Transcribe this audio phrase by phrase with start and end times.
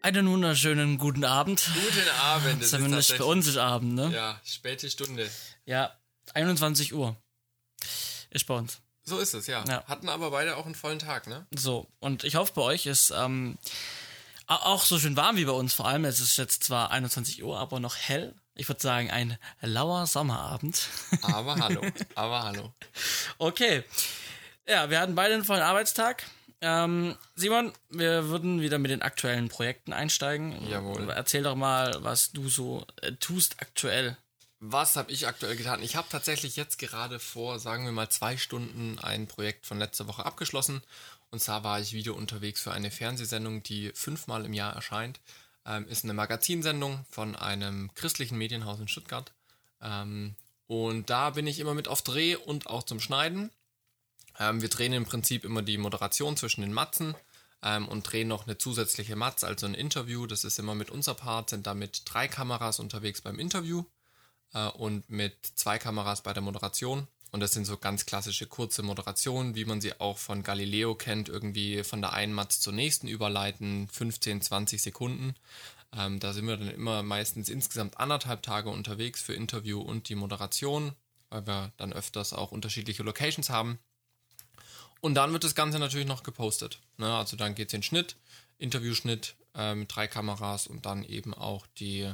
[0.00, 1.68] Einen wunderschönen guten Abend.
[1.74, 2.62] Guten Abend.
[2.62, 4.10] Das Zumindest ist bei uns ist Abend, ne?
[4.14, 5.30] Ja, späte Stunde.
[5.64, 5.92] Ja,
[6.34, 7.16] 21 Uhr
[8.30, 8.80] ist bei uns.
[9.02, 9.64] So ist es, ja.
[9.66, 9.84] ja.
[9.86, 11.46] Hatten aber beide auch einen vollen Tag, ne?
[11.54, 13.58] So, und ich hoffe, bei euch ist ähm,
[14.46, 15.74] auch so schön warm wie bei uns.
[15.74, 18.34] Vor allem, es ist jetzt zwar 21 Uhr, aber noch hell.
[18.54, 20.88] Ich würde sagen, ein lauer Sommerabend.
[21.22, 21.82] Aber hallo,
[22.14, 22.72] aber hallo.
[23.38, 23.84] Okay.
[24.66, 26.24] Ja, wir hatten beide einen vollen Arbeitstag.
[26.66, 30.66] Ähm, Simon, wir würden wieder mit den aktuellen Projekten einsteigen.
[30.66, 31.10] Jawohl.
[31.10, 34.16] Erzähl doch mal, was du so äh, tust aktuell.
[34.60, 35.82] Was habe ich aktuell getan?
[35.82, 40.08] Ich habe tatsächlich jetzt gerade vor, sagen wir mal, zwei Stunden ein Projekt von letzter
[40.08, 40.80] Woche abgeschlossen.
[41.30, 45.20] Und zwar war ich wieder unterwegs für eine Fernsehsendung, die fünfmal im Jahr erscheint.
[45.66, 49.32] Ähm, ist eine Magazinsendung von einem christlichen Medienhaus in Stuttgart.
[49.82, 50.34] Ähm,
[50.66, 53.50] und da bin ich immer mit auf Dreh und auch zum Schneiden.
[54.38, 57.14] Ähm, wir drehen im Prinzip immer die Moderation zwischen den Matzen
[57.62, 60.26] ähm, und drehen noch eine zusätzliche Matz, also ein Interview.
[60.26, 63.84] Das ist immer mit unser Part, sind da mit drei Kameras unterwegs beim Interview
[64.52, 67.08] äh, und mit zwei Kameras bei der Moderation.
[67.32, 71.28] Und das sind so ganz klassische kurze Moderationen, wie man sie auch von Galileo kennt,
[71.28, 75.34] irgendwie von der einen Matz zur nächsten überleiten, 15, 20 Sekunden.
[75.96, 80.14] Ähm, da sind wir dann immer meistens insgesamt anderthalb Tage unterwegs für Interview und die
[80.14, 80.92] Moderation,
[81.30, 83.80] weil wir dann öfters auch unterschiedliche Locations haben.
[85.04, 86.78] Und dann wird das Ganze natürlich noch gepostet.
[86.96, 87.14] Ne?
[87.14, 88.16] Also dann geht es in Schnitt,
[88.56, 92.10] Interviewschnitt äh, mit drei Kameras und dann eben auch die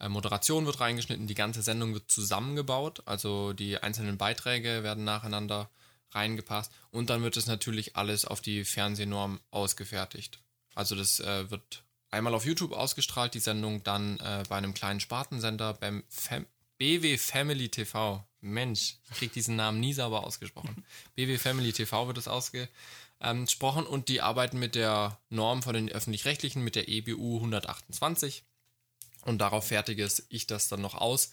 [0.00, 3.04] äh, Moderation wird reingeschnitten, die ganze Sendung wird zusammengebaut.
[3.06, 5.70] Also die einzelnen Beiträge werden nacheinander
[6.10, 10.40] reingepasst und dann wird es natürlich alles auf die Fernsehnorm ausgefertigt.
[10.74, 14.98] Also das äh, wird einmal auf YouTube ausgestrahlt, die Sendung dann äh, bei einem kleinen
[14.98, 16.46] Spartensender beim Fam
[16.78, 18.27] BW Family TV.
[18.40, 20.84] Mensch, ich krieg diesen Namen nie sauber ausgesprochen.
[21.16, 26.62] BW Family TV wird es ausgesprochen und die arbeiten mit der Norm von den öffentlich-rechtlichen,
[26.62, 28.44] mit der EBU 128
[29.24, 31.32] und darauf fertige ich das dann noch aus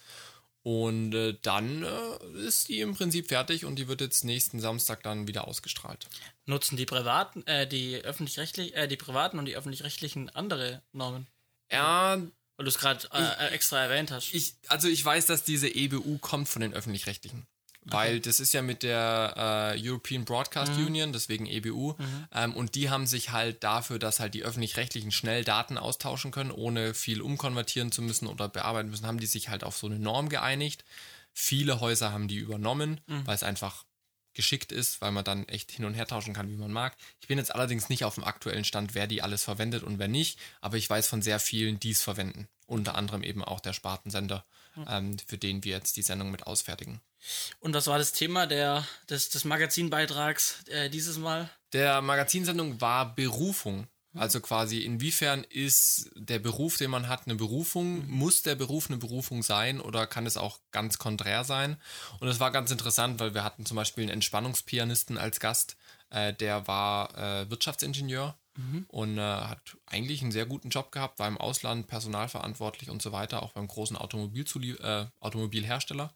[0.66, 5.04] und äh, dann äh, ist die im Prinzip fertig und die wird jetzt nächsten Samstag
[5.04, 6.08] dann wieder ausgestrahlt.
[6.48, 11.28] Nutzen die privaten, äh, die öffentlich-rechtlichen, äh, die privaten und die öffentlich-rechtlichen andere Normen?
[11.72, 12.20] Ja,
[12.58, 14.34] weil du es gerade äh, extra erwähnt hast.
[14.34, 17.48] Ich, also ich weiß, dass diese EBU kommt von den öffentlich-rechtlichen.
[17.88, 18.22] Weil okay.
[18.22, 20.88] das ist ja mit der äh, European Broadcast mhm.
[20.88, 21.94] Union, deswegen EBU.
[21.98, 22.28] Mhm.
[22.34, 26.50] Ähm, und die haben sich halt dafür, dass halt die öffentlich-rechtlichen schnell Daten austauschen können,
[26.50, 30.00] ohne viel umkonvertieren zu müssen oder bearbeiten müssen, haben die sich halt auf so eine
[30.00, 30.84] Norm geeinigt.
[31.32, 33.28] Viele Häuser haben die übernommen, mhm.
[33.28, 33.86] weil es einfach
[34.36, 36.96] geschickt ist, weil man dann echt hin und her tauschen kann, wie man mag.
[37.20, 40.08] Ich bin jetzt allerdings nicht auf dem aktuellen Stand, wer die alles verwendet und wer
[40.08, 42.48] nicht, aber ich weiß von sehr vielen, die es verwenden.
[42.68, 44.46] Unter anderem eben auch der Spartensender,
[44.88, 47.02] ähm, für den wir jetzt die Sendung mit ausfertigen.
[47.60, 51.50] Und was war das Thema der, des, des Magazinbeitrags äh, dieses Mal?
[51.74, 53.88] Der Magazinsendung war Berufung.
[54.16, 58.08] Also quasi, inwiefern ist der Beruf, den man hat, eine Berufung?
[58.08, 61.78] Muss der Beruf eine Berufung sein oder kann es auch ganz konträr sein?
[62.20, 65.76] Und es war ganz interessant, weil wir hatten zum Beispiel einen Entspannungspianisten als Gast,
[66.10, 68.86] äh, der war äh, Wirtschaftsingenieur mhm.
[68.88, 73.12] und äh, hat eigentlich einen sehr guten Job gehabt, war im Ausland personalverantwortlich und so
[73.12, 76.14] weiter, auch beim großen Automobilzulie äh, Automobilhersteller.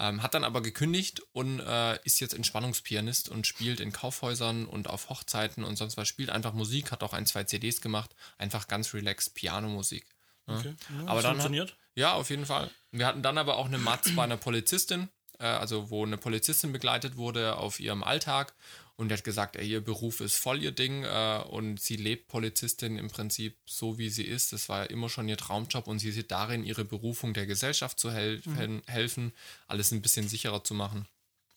[0.00, 4.88] Ähm, hat dann aber gekündigt und äh, ist jetzt Entspannungspianist und spielt in Kaufhäusern und
[4.88, 6.06] auf Hochzeiten und sonst was.
[6.06, 8.14] Spielt einfach Musik, hat auch ein, zwei CDs gemacht.
[8.38, 10.06] Einfach ganz relaxed Pianomusik.
[10.46, 10.56] Ne?
[10.56, 10.74] Okay.
[10.96, 11.72] Ja, aber dann funktioniert?
[11.72, 12.70] Hat, ja, auf jeden Fall.
[12.92, 15.08] Wir hatten dann aber auch eine Matz bei einer Polizistin,
[15.40, 18.54] äh, also wo eine Polizistin begleitet wurde auf ihrem Alltag
[18.98, 22.26] und er hat gesagt, ey, ihr Beruf ist voll ihr Ding äh, und sie lebt
[22.26, 24.52] Polizistin im Prinzip so, wie sie ist.
[24.52, 28.00] Das war ja immer schon ihr Traumjob und sie sieht darin ihre Berufung der Gesellschaft
[28.00, 28.82] zu hel mhm.
[28.86, 29.32] helfen,
[29.68, 31.06] alles ein bisschen sicherer zu machen.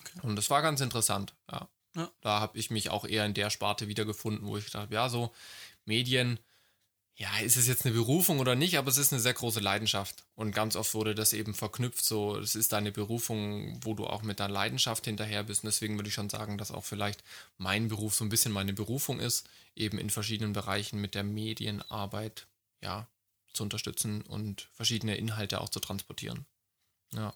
[0.02, 0.20] Okay.
[0.22, 1.34] Und das war ganz interessant.
[1.52, 1.68] Ja.
[1.96, 2.12] ja.
[2.22, 5.34] Da habe ich mich auch eher in der Sparte wiedergefunden, wo ich dachte, ja, so
[5.86, 6.38] Medien
[7.16, 10.24] ja, ist es jetzt eine Berufung oder nicht, aber es ist eine sehr große Leidenschaft.
[10.36, 14.24] Und ganz oft wurde das eben verknüpft, so, es ist deine Berufung, wo du auch
[14.24, 15.64] mit deiner Leidenschaft hinterher bist.
[15.64, 17.24] Und deswegen würde ich schon sagen, dass auch vielleicht
[17.58, 22.48] mein Beruf so ein bisschen meine Berufung ist, eben in verschiedenen Bereichen mit der Medienarbeit,
[22.82, 23.08] ja,
[23.54, 26.46] zu unterstützen und verschiedene Inhalte auch zu transportieren.
[27.14, 27.34] Ja.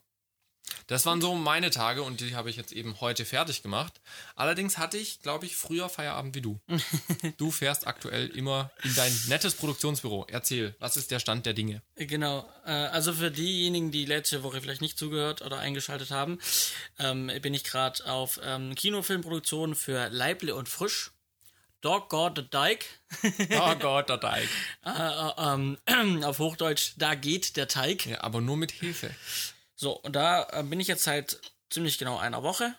[0.88, 4.02] Das waren so meine Tage und die habe ich jetzt eben heute fertig gemacht.
[4.36, 6.60] Allerdings hatte ich, glaube ich, früher Feierabend wie du.
[7.38, 10.28] du fährst aktuell immer in dein nettes Produktionsbüro.
[10.30, 11.82] Erzähl, was ist der Stand der Dinge?
[11.96, 16.40] Genau, äh, also für diejenigen, die letzte Woche vielleicht nicht zugehört oder eingeschaltet haben,
[17.00, 21.12] ähm, bin ich gerade auf ähm, Kinofilmproduktion für Leible und Frisch.
[21.82, 22.86] Dog God the Dike.
[23.50, 24.50] Dog God the Dike.
[24.86, 28.08] äh, äh, ähm, auf Hochdeutsch, da geht der Teig.
[28.08, 29.14] Ja, aber nur mit Hefe.
[29.76, 31.40] So, und da äh, bin ich jetzt seit
[31.70, 32.76] ziemlich genau einer Woche.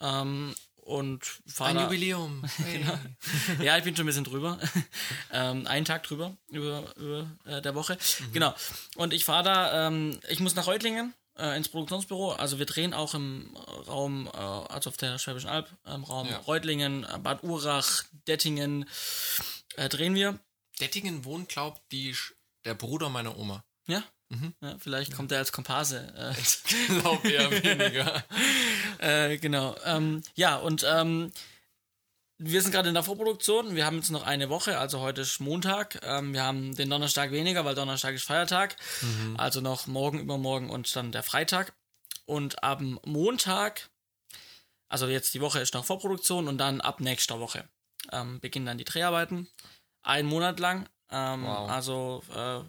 [0.00, 2.44] Ähm, und fahre Ein Jubiläum.
[2.56, 2.82] Hey.
[3.62, 4.58] ja, ich bin schon ein bisschen drüber.
[5.32, 7.98] ähm, einen Tag drüber, über, über äh, der Woche.
[8.32, 8.54] Genau.
[8.96, 12.32] Und ich fahre da, ähm, ich muss nach Reutlingen äh, ins Produktionsbüro.
[12.32, 13.54] Also wir drehen auch im
[13.86, 16.38] Raum, äh, also auf der Schwäbischen Alb, im Raum Ja.
[16.38, 18.88] Reutlingen, äh, Bad Urach, Dettingen,
[19.76, 20.38] äh, drehen wir.
[20.80, 22.32] Dettingen wohnt, glaubt die Sch-
[22.64, 23.62] der Bruder meiner Oma.
[23.86, 24.02] Ja?
[24.60, 26.12] Ja vielleicht kommt er als Komparse.
[26.16, 26.34] Äh,
[27.00, 28.24] Glaub eher weniger.
[28.98, 29.74] Äh, genau.
[29.84, 31.32] Ähm, ja, und ähm,
[32.38, 33.74] wir sind gerade in der Vorproduktion.
[33.74, 35.98] Wir haben jetzt noch eine Woche, also heute ist Montag.
[36.04, 38.76] Ähm, wir haben den Donnerstag weniger, weil Donnerstag ist Feiertag.
[39.36, 41.72] Also noch morgen, übermorgen und dann der Freitag.
[42.26, 43.88] Und ab Montag,
[44.88, 47.64] also jetzt die Woche ist noch Vorproduktion und dann ab nächster Woche
[48.12, 49.48] ähm, beginnen dann die Dreharbeiten.
[50.02, 50.88] Einen Monat lang.
[51.10, 51.70] Ähm, Wow.
[51.70, 52.60] Also äh,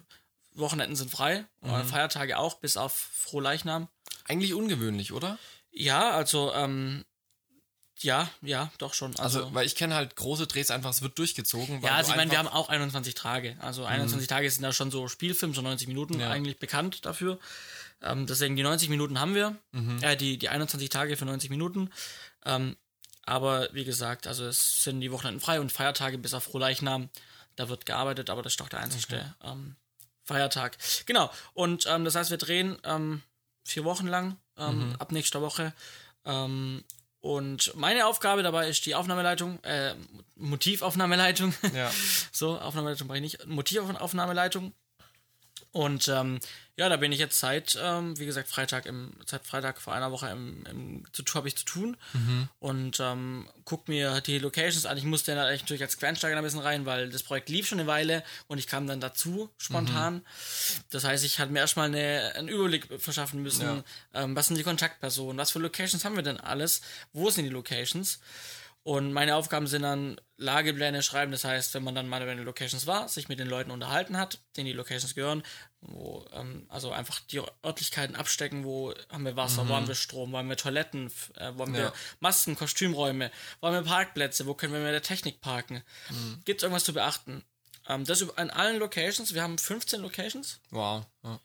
[0.60, 3.88] Wochenenden sind frei, äh, Feiertage auch, bis auf Frohleichnam.
[4.24, 5.38] Eigentlich ungewöhnlich, oder?
[5.72, 7.04] Ja, also, ähm,
[8.00, 9.14] ja, ja, doch schon.
[9.16, 11.82] Also, Also, weil ich kenne halt große Drehs einfach, es wird durchgezogen.
[11.82, 13.56] ja, also ich meine, wir haben auch 21 Tage.
[13.60, 16.30] Also 21 Tage sind ja schon so Spielfilm, so 90 Minuten Ja.
[16.30, 17.38] eigentlich bekannt dafür.
[18.02, 19.58] Ähm, deswegen die 90 Minuten haben wir.
[19.72, 20.02] Mhm.
[20.02, 21.90] Äh, die, die 21 Tage für 90 Minuten.
[22.46, 22.76] Ähm,
[23.26, 27.10] aber wie gesagt, also es sind die Wochenenden frei und Feiertage bis auf Frohleichnam.
[27.56, 29.76] Da wird gearbeitet, aber das ist doch der einzigste ähm,
[30.30, 30.78] Feiertag.
[31.06, 31.30] Genau.
[31.54, 33.22] Und ähm, das heißt, wir drehen ähm,
[33.64, 35.72] vier Wochen lang, ähm, ab nächster Woche.
[36.24, 36.84] Ähm,
[37.20, 39.94] und meine Aufgabe dabei ist die Aufnahmeleitung, äh,
[40.36, 41.52] Motivaufnahmeleitung.
[41.74, 41.90] Ja.
[42.32, 43.46] so, Aufnahmeleitung brauche ich nicht.
[43.46, 44.72] Motivaufnahmeleitung.
[45.72, 46.40] Und ähm,
[46.76, 50.10] ja, da bin ich jetzt seit, ähm, wie gesagt, Freitag im, seit Freitag vor einer
[50.10, 51.96] Woche im, im zu habe ich zu tun
[52.58, 54.96] und ähm, guck mir die Locations an.
[54.96, 57.78] Ich musste da echt natürlich als Quereinsteiger ein bisschen rein, weil das Projekt lief schon
[57.78, 60.22] eine Weile und ich kam dann dazu spontan.
[60.90, 63.84] Das heißt, ich hatte mir erstmal eine, einen Überblick verschaffen müssen, Ja.
[64.14, 66.80] ähm, was sind die Kontaktpersonen, was für Locations haben wir denn alles,
[67.12, 68.18] wo sind die Locations?
[68.82, 71.32] Und meine Aufgaben sind dann Lagepläne schreiben.
[71.32, 74.16] Das heißt, wenn man dann mal bei den Locations war, sich mit den Leuten unterhalten
[74.16, 75.42] hat, denen die Locations gehören,
[75.82, 80.32] wo, ähm, also einfach die Örtlichkeiten abstecken, wo haben wir Wasser, wo haben wir Strom,
[80.32, 81.92] wo haben wir Toiletten, äh, wo haben wir Ja.
[82.20, 83.30] Masken, Kostümräume,
[83.60, 85.82] wo haben wir Parkplätze, wo können wir mit der Technik parken.
[86.46, 87.44] Gibt es irgendwas zu beachten?
[87.86, 89.34] Ähm, das an allen Locations.
[89.34, 90.60] Wir haben 15 Locations.
[90.70, 91.04] Wow.
[91.22, 91.40] Ja.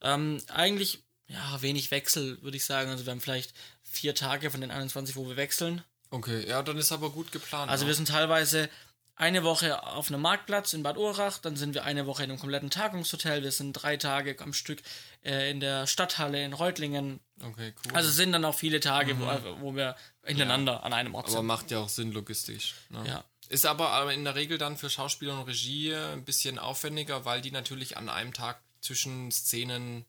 [0.00, 2.90] Ähm, eigentlich, ja, wenig Wechsel, würde ich sagen.
[2.90, 5.84] Also wir haben vielleicht vier Tage von den 21, wo wir wechseln.
[6.12, 7.70] Okay, ja, dann ist aber gut geplant.
[7.70, 7.88] Also ja.
[7.88, 8.68] wir sind teilweise
[9.16, 12.38] eine Woche auf einem Marktplatz in Bad Urach, dann sind wir eine Woche in einem
[12.38, 14.82] kompletten Tagungshotel, wir sind drei Tage am Stück
[15.24, 17.20] äh, in der Stadthalle in Reutlingen.
[17.42, 17.92] Okay, cool.
[17.94, 19.26] Also es sind dann auch viele Tage, wo,
[19.60, 21.46] wo wir hintereinander an einem Ort aber sind.
[21.46, 22.74] macht ja auch Sinn logistisch.
[22.90, 23.04] Ne?
[23.06, 23.24] Ja.
[23.48, 27.40] Ist aber, aber in der Regel dann für Schauspieler und Regie ein bisschen aufwendiger, weil
[27.40, 30.04] die natürlich an einem Tag zwischen Szenen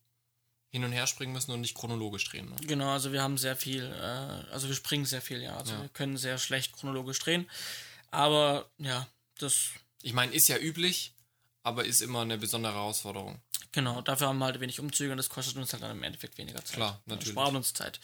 [0.73, 2.49] hin und her springen müssen und nicht chronologisch drehen.
[2.49, 2.55] Ne?
[2.65, 5.55] Genau, also wir haben sehr viel, äh, also wir springen sehr viel, ja.
[5.55, 7.47] Also wir können sehr schlecht chronologisch drehen.
[8.09, 9.05] Aber ja,
[9.37, 9.67] das,
[10.01, 11.13] Ich meine, ist ja üblich,
[11.61, 13.39] aber ist immer eine besondere Herausforderung.
[13.71, 16.39] genau, dafür haben wir halt wenig Umzüge und das kostet uns halt dann im Endeffekt
[16.39, 16.75] weniger Zeit.
[16.77, 17.33] Klar, Ja, natürlich.
[17.33, 17.99] Spart uns Zeit.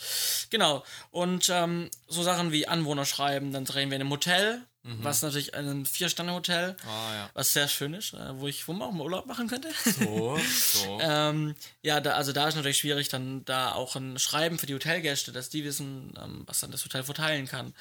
[0.52, 0.86] Genau.
[1.10, 5.54] Und ähm, so Sachen wie Anwohner schreiben, dann drehen wir in einem Hotel, was natürlich
[5.56, 7.30] ein Vier-Sterne-Hotel, Ah ja.
[7.34, 9.70] was sehr schön ist, äh, wo ich, wo man auch mal Urlaub machen könnte.
[9.84, 11.00] So, so.
[11.02, 14.74] ähm, ja, da, also da ist natürlich schwierig, dann da auch ein Schreiben für die
[14.74, 17.74] Hotelgäste, dass die wissen, ähm, was dann das Hotel verteilen kann.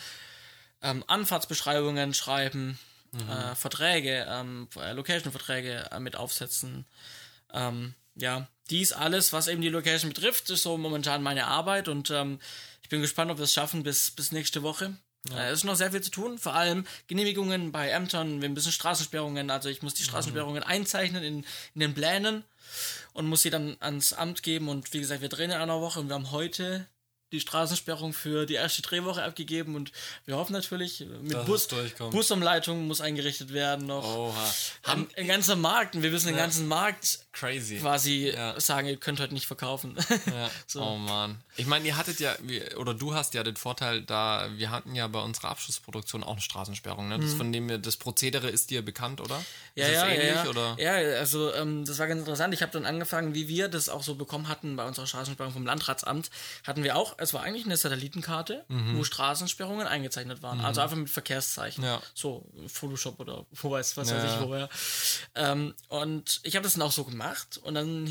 [0.82, 2.78] Ähm, Anfahrtsbeschreibungen schreiben,
[3.12, 6.84] äh, Verträge, ähm, äh, Location-Verträge äh, mit aufsetzen.
[7.52, 12.11] Ähm, ja, dies alles, was eben die Location betrifft, ist so momentan meine Arbeit und
[12.11, 12.40] ähm,
[12.82, 14.96] ich bin gespannt, ob wir es schaffen bis, bis nächste Woche.
[15.30, 18.72] Äh, Es ist noch sehr viel zu tun, vor allem Genehmigungen bei Ämtern, wir bisschen
[18.72, 21.44] Straßensperrungen, also ich muss die Straßensperrungen einzeichnen in,
[21.75, 22.44] in den Plänen
[23.12, 26.00] und muss sie dann ans Amt geben und wie gesagt, wir drehen in einer Woche
[26.00, 26.87] und wir haben heute
[27.32, 29.92] die Straßensperrung für die erste Drehwoche abgegeben und
[30.25, 31.68] wir hoffen natürlich, mit Dass Bus.
[32.11, 34.04] Busumleitung muss eingerichtet werden noch.
[34.04, 34.54] Oha.
[34.85, 37.78] Haben ein ganzer Markt und wir müssen den ganzen Markt Crazy.
[37.78, 38.58] quasi Ja.
[38.58, 39.97] sagen, ihr könnt heute nicht verkaufen.
[40.26, 40.50] Ja.
[40.66, 40.82] So.
[40.82, 41.40] Oh Mann.
[41.56, 42.35] Ich meine, ihr hattet ja,
[42.76, 46.40] oder du hast ja den Vorteil, da wir hatten ja bei unserer Abschlussproduktion auch eine
[46.40, 47.08] Straßensperrung.
[47.08, 47.18] Ne?
[47.18, 49.38] Das, von dem wir, das Prozedere ist dir bekannt, oder?
[49.38, 49.44] Mhm.
[49.76, 50.50] Ja, ist ja, das ähnlich, ja, ja.
[50.50, 50.76] Oder?
[50.78, 52.52] ja, also ähm, das war ganz interessant.
[52.54, 55.64] Ich habe dann angefangen, wie wir das auch so bekommen hatten bei unserer Straßensperrung vom
[55.66, 56.30] Landratsamt,
[56.66, 60.60] hatten wir auch, es war eigentlich eine Satellitenkarte, wo Straßensperrungen eingezeichnet waren.
[60.60, 61.84] Also einfach mit Verkehrszeichen.
[61.84, 62.00] Ja.
[62.14, 64.16] So Photoshop oder wo weiß, was Ja.
[64.22, 64.68] weiß ich woher.
[65.34, 68.04] Ähm, und ich habe das dann auch so gemacht und dann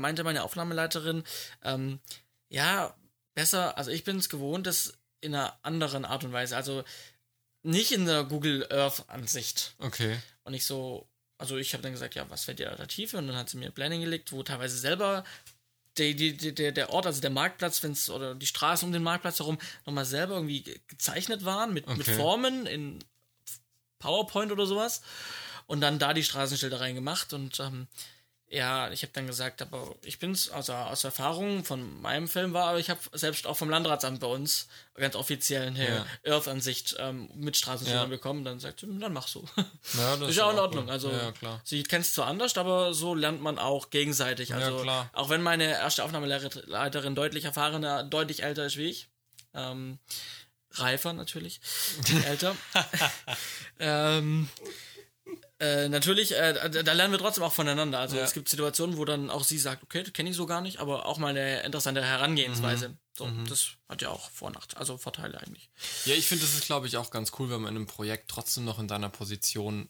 [0.00, 1.24] meinte meine Aufnahmeleiterin,
[1.62, 2.00] ähm,
[2.48, 2.94] ja,
[3.34, 6.84] besser, also ich bin es gewohnt, das in einer anderen Art und Weise, also
[7.62, 9.74] nicht in der Google Earth Ansicht.
[9.78, 10.18] Okay.
[10.44, 13.18] Und ich so, also ich habe dann gesagt, ja, was wäre die Alternative?
[13.18, 15.24] Und dann hat sie mir Pläne gelegt, wo teilweise selber
[15.98, 19.58] die, der, der Ort, also der Marktplatz, wenn's, oder die Straßen um den Marktplatz herum
[19.86, 22.16] nochmal selber irgendwie ge- gezeichnet waren mit, mit Okay.
[22.16, 22.98] Formen in
[23.98, 25.02] PowerPoint oder sowas.
[25.66, 27.86] Und dann da die Straßenschilder reingemacht und ähm,
[28.54, 32.68] ja, ich habe dann gesagt, aber ich bin's, also aus Erfahrung von meinem Film war,
[32.68, 37.56] aber ich habe selbst auch vom Landratsamt bei uns ganz offiziell eine Earth-Ansicht ähm, mit
[37.56, 38.16] Straßenschildern Ja.
[38.16, 38.44] bekommen.
[38.44, 39.44] Dann sagt sie, dann mach so.
[39.94, 40.88] Ja, Das ist ja auch in Ordnung.
[40.90, 41.60] Also, Ja, klar.
[41.64, 44.54] sie kennt es zwar anders, aber so lernt man auch gegenseitig.
[44.54, 45.10] Also, klar.
[45.14, 49.08] auch wenn meine erste Aufnahmeleiterin deutlich erfahrener, deutlich älter ist wie ich,
[49.52, 49.98] ähm,
[50.72, 51.60] reifer natürlich,
[52.26, 52.54] älter,
[53.80, 54.48] ähm,
[55.84, 57.98] äh, natürlich, äh, da lernen wir trotzdem auch voneinander.
[57.98, 58.22] Also Ja.
[58.24, 60.78] es gibt Situationen, wo dann auch sie sagt, okay, das kenne ich so gar nicht,
[60.78, 62.90] aber auch mal eine interessante Herangehensweise.
[62.90, 62.98] Mhm.
[63.16, 65.70] So, das hat ja auch Vor- und Nach- also Vorteile eigentlich.
[66.04, 68.28] Ja, ich finde, das ist, glaube ich, auch ganz cool, wenn man in einem Projekt
[68.30, 69.88] trotzdem noch in deiner Position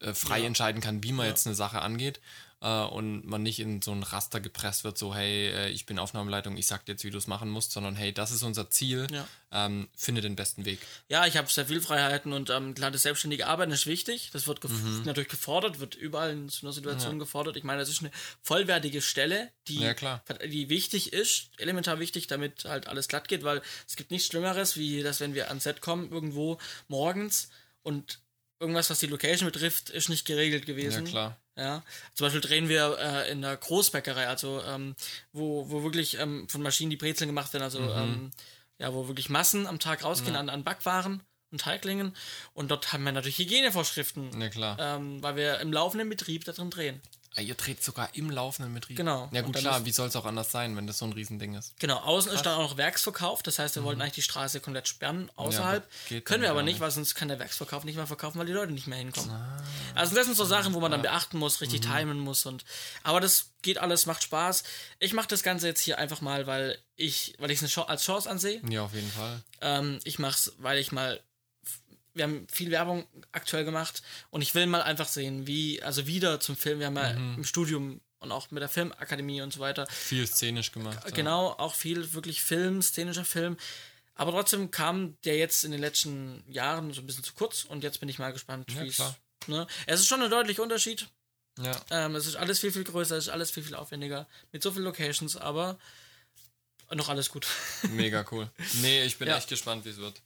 [0.00, 0.46] äh, frei Ja.
[0.46, 2.20] entscheiden kann, wie man jetzt eine Sache angeht
[2.62, 5.98] äh, und man nicht in so ein Raster gepresst wird, so, hey, äh, ich bin
[5.98, 8.70] Aufnahmeleitung, ich sag dir jetzt, wie du es machen musst, sondern hey, das ist unser
[8.70, 9.26] Ziel, Ja.
[9.50, 10.78] ähm, finde den besten Weg.
[11.08, 14.30] Ja, ich habe sehr viel Freiheiten und ähm, klar, das selbstständige Arbeiten ist wichtig.
[14.32, 15.02] Das wird gef Mhm.
[15.04, 17.56] natürlich gefordert, wird überall in so einer Situation gefordert.
[17.56, 19.94] Ich meine, das ist eine vollwertige Stelle, die, Ja,
[20.46, 24.76] die wichtig ist, elementar wichtig, damit halt alles glatt geht, weil es gibt nichts Schlimmeres,
[24.76, 27.48] wie das, wenn wir ans Set kommen, irgendwo morgens
[27.82, 28.20] und
[28.60, 31.04] irgendwas, was die Location betrifft, ist nicht geregelt Ja, gewesen.
[31.06, 31.36] klar.
[31.56, 31.82] Ja,
[32.14, 34.94] zum Beispiel drehen wir äh, in der Großbäckerei, also ähm,
[35.32, 37.90] wo, wo wirklich ähm, von Maschinen die Brezeln gemacht werden, also Mhm.
[37.94, 38.30] ähm,
[38.78, 42.16] ja, wo wirklich Massen am Tag rausgehen an, an Backwaren und Teiglingen.
[42.54, 44.76] Und dort haben wir natürlich Hygienevorschriften, Ja, klar.
[44.80, 47.00] ähm, weil wir im laufenden Betrieb da drin drehen.
[47.34, 48.96] Ah, ihr dreht sogar im laufenden Betrieb.
[48.96, 49.30] Genau.
[49.32, 51.78] Ja, gut, klar, wie soll es auch anders sein, wenn das so ein Riesending ist?
[51.80, 54.86] Genau, außen ist dann auch noch Werksverkauf, das heißt, wir wollten eigentlich die Straße komplett
[54.86, 55.88] sperren, außerhalb.
[56.08, 58.52] geht Können wir aber nicht, weil sonst kann der Werksverkauf nicht mehr verkaufen, weil die
[58.52, 59.30] Leute nicht mehr hinkommen.
[59.94, 62.64] Also das sind so Sachen, wo man dann beachten muss, richtig timen muss und
[63.02, 64.64] aber das geht alles, macht Spaß.
[64.98, 68.28] Ich mache das Ganze jetzt hier einfach mal, weil ich, weil ich es als Chance
[68.28, 68.60] ansehe.
[68.68, 69.42] Ja, auf jeden Fall.
[69.60, 71.20] Ähm, ich mache es, weil ich mal
[72.14, 76.40] wir haben viel Werbung aktuell gemacht und ich will mal einfach sehen, wie, also wieder
[76.40, 79.86] zum Film, wir haben ja im Studium und auch mit der Filmakademie und so weiter,
[79.88, 80.98] Viel szenisch gemacht.
[81.04, 81.10] ja.
[81.10, 83.56] genau, auch viel wirklich Film, szenischer Film.
[84.14, 87.82] Aber trotzdem kam der jetzt in den letzten Jahren so ein bisschen zu kurz und
[87.82, 89.02] jetzt bin ich mal gespannt, Ja, wie es.
[89.48, 89.66] Ne?
[89.86, 91.08] Es ist schon ein deutlicher Unterschied.
[91.58, 91.80] Ja.
[91.90, 94.70] Ähm, es ist alles viel, viel größer, es ist alles viel, viel aufwendiger, mit so
[94.70, 95.78] vielen Locations, aber
[96.94, 97.46] noch alles gut.
[97.90, 98.50] Mega cool.
[98.82, 99.36] Nee, ich bin Ja.
[99.38, 100.20] echt gespannt, wie es wird.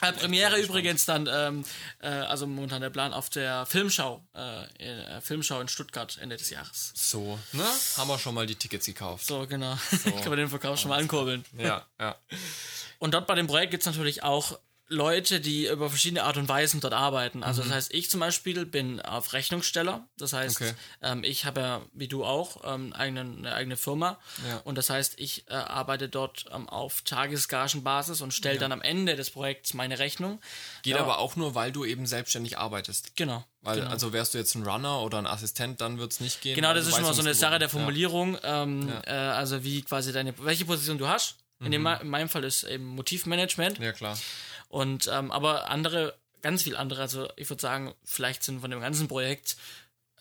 [0.00, 1.64] Äh, Premiere übrigens dann, ähm,
[2.00, 6.50] äh, also momentan der Plan auf der Filmschau, äh, äh, Filmschau in Stuttgart Ende des
[6.50, 6.92] Jahres.
[6.94, 7.64] So, ne?
[7.96, 9.26] Haben wir schon mal die Tickets gekauft.
[9.26, 9.78] So, genau.
[10.04, 11.44] Kann man den Verkauf schon mal ankurbeln.
[11.56, 12.16] Ja, ja.
[12.98, 16.48] Und dort bei dem Projekt gibt es natürlich auch Leute, die über verschiedene Art und
[16.48, 17.42] Weisen dort arbeiten.
[17.42, 20.06] Also das heißt, ich zum Beispiel bin auf Rechnungssteller.
[20.16, 20.74] Das heißt, Okay.
[21.02, 24.18] ähm, ich habe ja, wie du auch, ähm, eigenen, eine eigene Firma.
[24.48, 24.58] Ja.
[24.58, 29.16] Und das heißt, ich äh, arbeite dort ähm, auf Tagesgagenbasis und stelle dann am Ende
[29.16, 30.40] des Projekts meine Rechnung.
[30.82, 31.00] Geht Ja.
[31.00, 33.16] aber auch nur, weil du eben selbstständig arbeitest.
[33.16, 33.44] Genau.
[33.62, 33.90] Weil, genau.
[33.90, 36.54] also wärst du jetzt ein Runner oder ein Assistent, dann wird es nicht gehen.
[36.54, 37.72] Genau, das ist immer weißt, so eine Sache der Ja.
[37.72, 38.38] Formulierung.
[38.44, 41.36] Ähm, äh, also wie quasi deine, welche Position du hast.
[41.58, 43.78] In, dem, in meinem Fall ist eben Motivmanagement.
[43.78, 44.18] Ja, klar.
[44.68, 48.80] Und ähm, aber andere, ganz viel andere, also ich würde sagen, vielleicht sind von dem
[48.80, 49.56] ganzen Projekt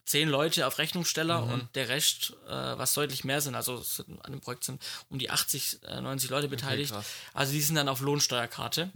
[0.06, 1.52] zehn Leute auf Rechnungssteller Mhm.
[1.54, 5.18] und der Rest, äh, was deutlich mehr sind, also sind, an dem Projekt sind um
[5.18, 6.92] die 80, äh, 90 Leute beteiligt.
[6.92, 7.06] krass.
[7.34, 8.92] also die sind dann auf Lohnsteuerkarte.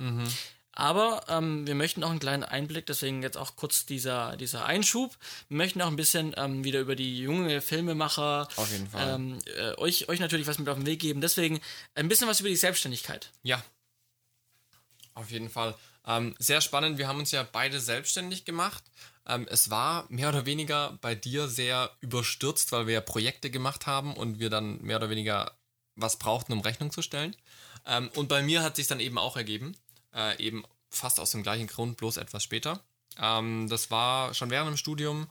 [0.71, 5.17] Aber ähm, wir möchten auch einen kleinen Einblick, deswegen jetzt auch kurz dieser, dieser Einschub.
[5.49, 9.15] Wir möchten auch ein bisschen ähm, wieder über die junge Filmemacher Auf jeden Fall.
[9.15, 11.19] Ähm, äh, euch, euch natürlich was mit auf den Weg geben.
[11.21, 11.59] Deswegen
[11.95, 13.31] ein bisschen was über die Selbstständigkeit.
[13.43, 13.61] Ja.
[15.13, 15.75] Auf jeden Fall.
[16.05, 16.97] Ähm, sehr spannend.
[16.97, 18.83] Wir haben uns ja beide selbstständig gemacht.
[19.25, 23.85] Ähm, es war mehr oder weniger bei dir sehr überstürzt, weil wir ja Projekte gemacht
[23.85, 25.51] haben und wir dann mehr oder weniger
[25.95, 27.35] was brauchten, um Rechnung zu stellen.
[27.85, 29.75] Ähm, und bei mir hat sich dann eben auch ergeben,
[30.15, 32.79] äh, eben fast aus dem gleichen Grund, bloß etwas später.
[33.17, 35.27] Ähm, das war schon während dem Studium,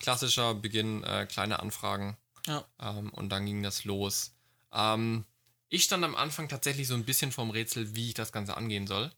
[0.00, 2.64] klassischer Beginn, äh, kleine Anfragen, Ja.
[2.80, 4.32] ähm, und dann ging das los.
[4.72, 5.24] Ähm,
[5.68, 8.86] ich stand am Anfang tatsächlich so ein bisschen vorm Rätsel, wie ich das Ganze angehen
[8.86, 9.10] soll,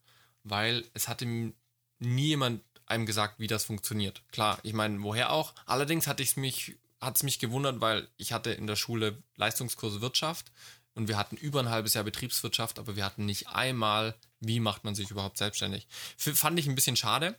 [0.44, 1.52] weil es hatte nie
[2.00, 4.22] jemand einem gesagt, wie das funktioniert.
[4.32, 5.54] Klar, ich meine, woher auch.
[5.66, 10.00] Allerdings hatte ich mich, hat es mich gewundert, weil ich hatte in der Schule Leistungskurs
[10.00, 10.50] Wirtschaft
[10.94, 14.84] und wir hatten über ein halbes Jahr Betriebswirtschaft, aber wir hatten nicht einmal, wie macht
[14.84, 15.86] man sich überhaupt selbstständig.
[16.18, 17.34] F fand ich ein bisschen schade,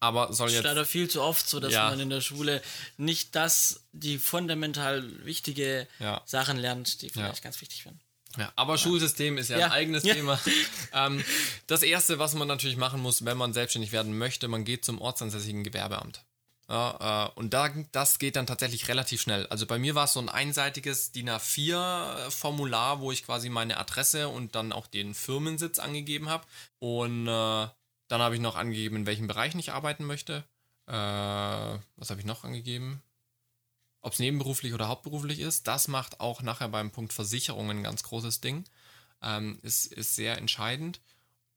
[0.00, 1.90] aber soll ist jetzt leider viel zu oft so, dass Ja.
[1.90, 2.62] man in der Schule
[2.98, 6.22] nicht das, die fundamental wichtige Ja.
[6.24, 8.00] Sachen lernt, die vielleicht ganz wichtig sind.
[8.36, 9.66] Ja, aber Schulsystem ist ja, Ja.
[9.66, 10.14] ein eigenes Ja.
[10.14, 10.38] Thema.
[10.92, 11.24] ähm,
[11.66, 15.00] das erste, was man natürlich machen muss, wenn man selbstständig werden möchte, man geht zum
[15.00, 16.24] ortsansässigen Gewerbeamt.
[16.68, 19.46] Ja, äh, und da, das geht dann tatsächlich relativ schnell.
[19.46, 24.28] Also bei mir war es so ein einseitiges DIN A4-Formular, wo ich quasi meine Adresse
[24.28, 26.44] und dann auch den Firmensitz angegeben habe.
[26.78, 27.66] Und äh,
[28.08, 30.44] dann habe ich noch angegeben, in welchem Bereich ich arbeiten möchte.
[30.86, 33.02] Äh, was habe ich noch angegeben?
[34.00, 35.66] Ob es nebenberuflich oder hauptberuflich ist.
[35.66, 38.64] Das macht auch nachher beim Punkt Versicherungen ein ganz großes Ding.
[39.22, 41.00] Ähm, ist, ist sehr entscheidend.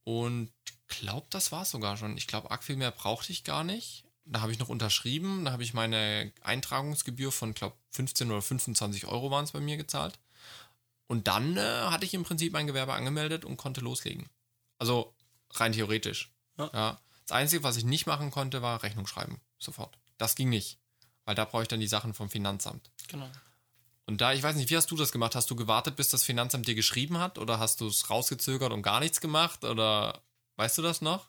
[0.04, 0.52] Und
[0.88, 2.18] glaube, das war es sogar schon.
[2.18, 4.04] Ich glaube, arg viel mehr brauchte ich gar nicht.
[4.26, 5.46] Da habe ich noch unterschrieben.
[5.46, 9.78] Da habe ich meine Eintragungsgebühr von, glaube 15 oder 25 Euro waren es bei mir
[9.78, 10.20] gezahlt.
[11.08, 14.30] Und dann äh, hatte ich im Prinzip mein Gewerbe angemeldet und konnte loslegen.
[14.78, 15.14] Also
[15.52, 16.32] rein theoretisch.
[16.58, 16.70] Ja.
[16.74, 17.02] ja.
[17.28, 19.42] Das Einzige, was ich nicht machen konnte, war Rechnung schreiben.
[19.60, 19.98] Sofort.
[20.18, 20.78] Das ging nicht.
[21.26, 22.90] Weil da brauche ich dann die Sachen vom Finanzamt.
[23.08, 23.30] Genau.
[24.06, 25.36] Und da, ich weiß nicht, wie hast du das gemacht?
[25.36, 27.38] Hast du gewartet, bis das Finanzamt dir geschrieben hat?
[27.38, 29.64] Oder hast du es rausgezögert und gar nichts gemacht?
[29.64, 30.22] Oder
[30.58, 31.28] weißt du das noch?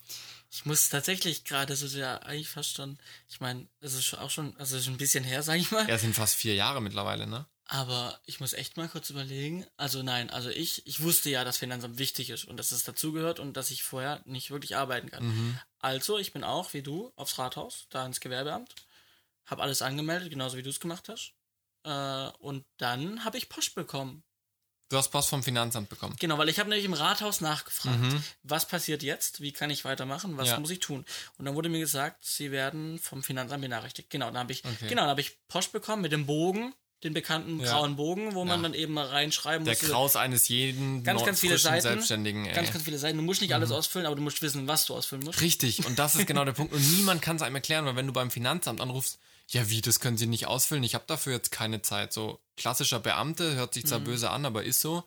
[0.50, 4.30] Ich muss tatsächlich gerade, das ist ja eigentlich fast schon, ich meine, es ist auch
[4.30, 5.88] schon, also ist ein bisschen her, sag ich mal.
[5.88, 7.46] Ja, es sind fast vier Jahre mittlerweile, ne?
[7.66, 9.64] Aber ich muss echt mal kurz überlegen.
[9.78, 13.40] Also nein, also ich, ich wusste ja, dass Finanzamt wichtig ist und dass es dazugehört
[13.40, 15.24] und dass ich vorher nicht wirklich arbeiten kann.
[15.24, 15.58] Mhm.
[15.78, 18.74] Also ich bin auch, wie du, aufs Rathaus, da ins Gewerbeamt,
[19.46, 21.32] habe alles angemeldet, genauso wie du es gemacht hast.
[21.84, 24.22] Äh, und dann habe ich Post bekommen.
[24.88, 26.14] Du hast Post vom Finanzamt bekommen.
[26.20, 28.22] Genau, weil ich habe nämlich im Rathaus nachgefragt, mhm.
[28.42, 30.60] was passiert jetzt, wie kann ich weitermachen, was ja.
[30.60, 31.06] muss ich tun?
[31.38, 34.10] Und dann wurde mir gesagt, sie werden vom Finanzamt benachrichtigt.
[34.10, 34.88] Genau, dann habe ich, okay.
[34.88, 37.70] genau, dann ich Post bekommen mit dem Bogen, den bekannten ja.
[37.70, 38.68] grauen Bogen, wo man ja.
[38.68, 39.78] dann eben mal reinschreiben muss.
[39.78, 42.44] Der Kraus eines jeden ganz, ganz viele Seiten, Selbstständigen.
[42.44, 42.54] Ey.
[42.54, 43.16] Ganz, ganz viele Seiten.
[43.16, 43.56] Du musst nicht mhm.
[43.56, 45.40] alles ausfüllen, aber du musst wissen, was du ausfüllen musst.
[45.40, 46.72] Richtig, und das ist genau der Punkt.
[46.72, 49.18] Und niemand kann es einem erklären, weil wenn du beim Finanzamt anrufst,
[49.48, 52.12] ja, wie, das können Sie nicht ausfüllen, ich habe dafür jetzt keine Zeit.
[52.12, 54.04] So klassischer Beamte, hört sich zwar mhm.
[54.04, 55.04] böse an, aber ist so.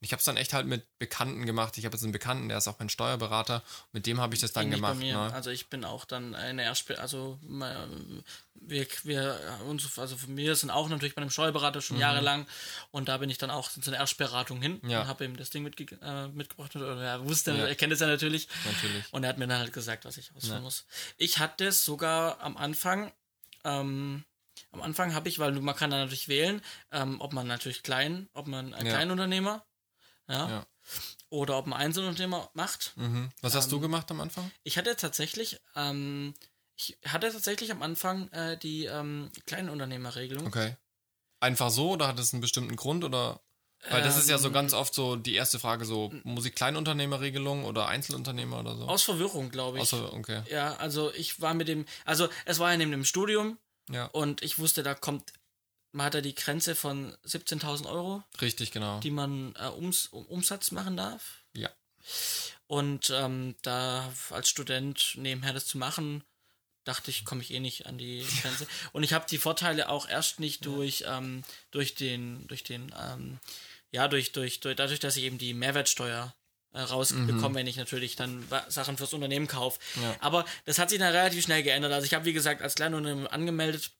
[0.00, 1.76] Und ich habe es dann echt halt mit Bekannten gemacht.
[1.76, 3.64] Ich habe jetzt einen Bekannten, der ist auch mein Steuerberater.
[3.92, 5.00] Mit dem habe ich das dann Ähnlich gemacht.
[5.00, 5.34] Ne?
[5.34, 7.40] Also ich bin auch dann eine Erstbe also
[8.60, 12.02] wir, wir uns, also mir sind auch natürlich bei einem Steuerberater schon mhm.
[12.02, 12.46] jahrelang
[12.92, 15.00] und da bin ich dann auch zu einer Erstberatung hin ja.
[15.00, 17.66] und habe ihm das Ding mitge äh, mitgebracht oder er wusste, ja.
[17.66, 18.46] er kennt es ja natürlich.
[18.66, 19.04] Natürlich.
[19.10, 20.60] Und er hat mir dann halt gesagt, was ich ausführen ja.
[20.60, 20.84] muss.
[21.16, 23.12] Ich hatte es sogar am Anfang
[23.64, 24.24] ähm,
[24.72, 28.28] am Anfang habe ich, weil man kann dann natürlich wählen, ähm, ob man natürlich klein,
[28.32, 28.92] ob man ein ja.
[28.92, 29.64] Kleinunternehmer,
[30.28, 30.66] ja, ja,
[31.30, 32.92] oder ob man Einzelunternehmer macht.
[32.96, 33.30] Mhm.
[33.40, 34.50] Was hast ähm, du gemacht am Anfang?
[34.62, 36.34] Ich hatte tatsächlich, ähm,
[36.76, 40.46] ich hatte tatsächlich am Anfang äh, die ähm, Kleinunternehmerregelung.
[40.46, 40.76] Okay.
[41.40, 43.40] Einfach so oder hat es einen bestimmten Grund oder?
[43.90, 46.54] Weil das ist ja so ganz ähm, oft so die erste Frage, so muss ich
[46.54, 48.86] Kleinunternehmerregelung oder Einzelunternehmer oder so?
[48.86, 49.82] Aus Verwirrung, glaube ich.
[49.82, 50.42] Aus, okay.
[50.50, 53.56] Ja, also ich war mit dem, also es war ja neben dem Studium
[53.88, 54.06] ja.
[54.06, 55.32] und ich wusste, da kommt,
[55.92, 58.22] man hat da die Grenze von 17.000 Euro.
[58.40, 59.00] Richtig, genau.
[59.00, 61.44] Die man äh, ums, um, Umsatz machen darf.
[61.54, 61.70] Ja.
[62.66, 66.24] Und ähm, da als Student nebenher das zu machen,
[66.88, 68.66] dachte ich, komme ich eh nicht an die Grenze.
[68.92, 73.38] Und ich habe die Vorteile auch erst nicht durch, ähm, durch den, durch den, ähm,
[73.90, 76.34] ja, durch, durch, durch, dadurch, dass ich eben die Mehrwertsteuer
[76.72, 77.54] äh, rausbekomme, mhm.
[77.54, 79.78] wenn ich natürlich dann Sachen fürs Unternehmen kaufe.
[80.02, 80.16] Ja.
[80.20, 81.92] Aber das hat sich dann relativ schnell geändert.
[81.92, 83.90] Also ich habe, wie gesagt, als Kleinunternehmen angemeldet,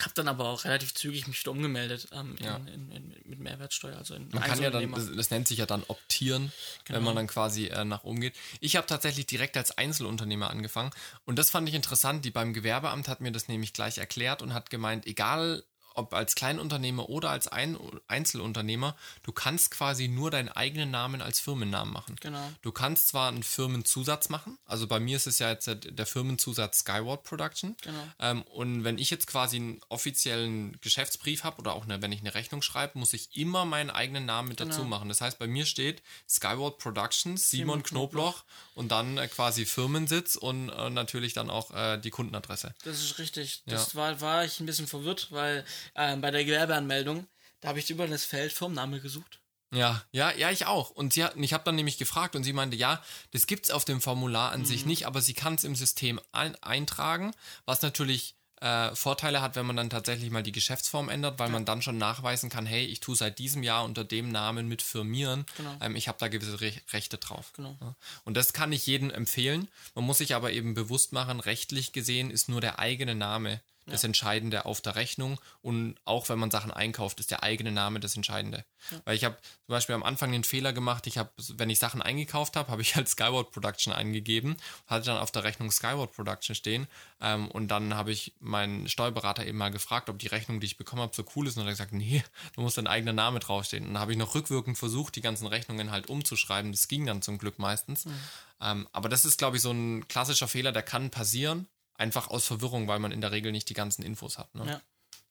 [0.00, 2.56] habe dann aber auch relativ zügig mich wieder umgemeldet ähm, ja.
[2.56, 3.96] in, in, in, mit Mehrwertsteuer.
[3.96, 6.52] Also man kann ja dann, das, das, nennt sich ja dann optieren,
[6.84, 6.98] genau.
[6.98, 8.34] wenn man dann quasi äh, nach oben geht.
[8.60, 10.90] Ich habe tatsächlich direkt als Einzelunternehmer angefangen
[11.24, 12.24] und das fand ich interessant.
[12.24, 16.34] Die beim Gewerbeamt hat mir das nämlich gleich erklärt und hat gemeint, egal ob als
[16.34, 17.78] Kleinunternehmer oder als Ein
[18.08, 22.16] Einzelunternehmer, du kannst quasi nur deinen eigenen Namen als Firmennamen machen.
[22.20, 22.50] Genau.
[22.62, 26.80] Du kannst zwar einen Firmenzusatz machen, also bei mir ist es ja jetzt der Firmenzusatz
[26.80, 27.76] Skyward Production.
[27.82, 28.04] Genau.
[28.18, 32.20] Ähm, und wenn ich jetzt quasi einen offiziellen Geschäftsbrief habe oder auch eine, wenn ich
[32.20, 34.70] eine Rechnung schreibe, muss ich immer meinen eigenen Namen mit genau.
[34.70, 35.08] dazu machen.
[35.08, 39.64] Das heißt, bei mir steht Skyward Productions, Simon, Simon Knobloch, Knobloch, und dann äh, quasi
[39.64, 42.74] Firmensitz und äh, natürlich dann auch äh, die Kundenadresse.
[42.84, 43.62] Das ist richtig.
[43.66, 44.00] Das ja.
[44.00, 47.26] war, war ich ein bisschen verwirrt, weil ähm, bei der Gewerbeanmeldung,
[47.60, 49.40] da habe ich über das Feld Firmenname gesucht.
[49.72, 50.90] Ja, ja, ja, ich auch.
[50.90, 53.70] Und sie hat, ich habe dann nämlich gefragt und sie meinte, ja, das gibt es
[53.70, 54.66] auf dem Formular an mhm.
[54.66, 57.32] sich nicht, aber sie kann es im System ein, eintragen,
[57.64, 61.52] was natürlich äh, Vorteile hat, wenn man dann tatsächlich mal die Geschäftsform ändert, weil ja.
[61.52, 64.80] man dann schon nachweisen kann, hey, ich tue seit diesem Jahr unter dem Namen mit
[64.80, 65.44] firmieren.
[65.58, 65.76] Genau.
[65.82, 67.52] Ähm, ich habe da gewisse Re Rechte drauf.
[67.54, 67.76] Genau.
[67.80, 67.94] Ja.
[68.24, 69.68] Und das kann ich jedem empfehlen.
[69.94, 74.02] Man muss sich aber eben bewusst machen, rechtlich gesehen ist nur der eigene Name das
[74.02, 74.08] ja.
[74.08, 75.38] Entscheidende auf der Rechnung.
[75.60, 78.64] Und auch wenn man Sachen einkauft, ist der eigene Name das Entscheidende.
[78.90, 79.00] Ja.
[79.04, 82.02] Weil ich habe zum Beispiel am Anfang den Fehler gemacht, ich habe, wenn ich Sachen
[82.02, 86.54] eingekauft habe, habe ich halt Skyward Production eingegeben, hatte dann auf der Rechnung Skyward Production
[86.54, 86.86] stehen.
[87.20, 90.76] Ähm, und dann habe ich meinen Steuerberater eben mal gefragt, ob die Rechnung, die ich
[90.76, 91.56] bekommen habe, so cool ist.
[91.56, 92.22] Und er hat gesagt, nee,
[92.56, 93.86] da muss dein eigener Name draufstehen.
[93.86, 96.72] Und dann habe ich noch rückwirkend versucht, die ganzen Rechnungen halt umzuschreiben.
[96.72, 98.06] Das ging dann zum Glück meistens.
[98.06, 98.14] Mhm.
[98.60, 102.44] Ähm, aber das ist, glaube ich, so ein klassischer Fehler, der kann passieren Einfach aus
[102.44, 104.54] Verwirrung, weil man in der Regel nicht die ganzen Infos hat.
[104.54, 104.66] Ne?
[104.66, 104.80] Ja,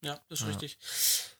[0.01, 0.51] ja, das ist ja.
[0.51, 0.77] richtig.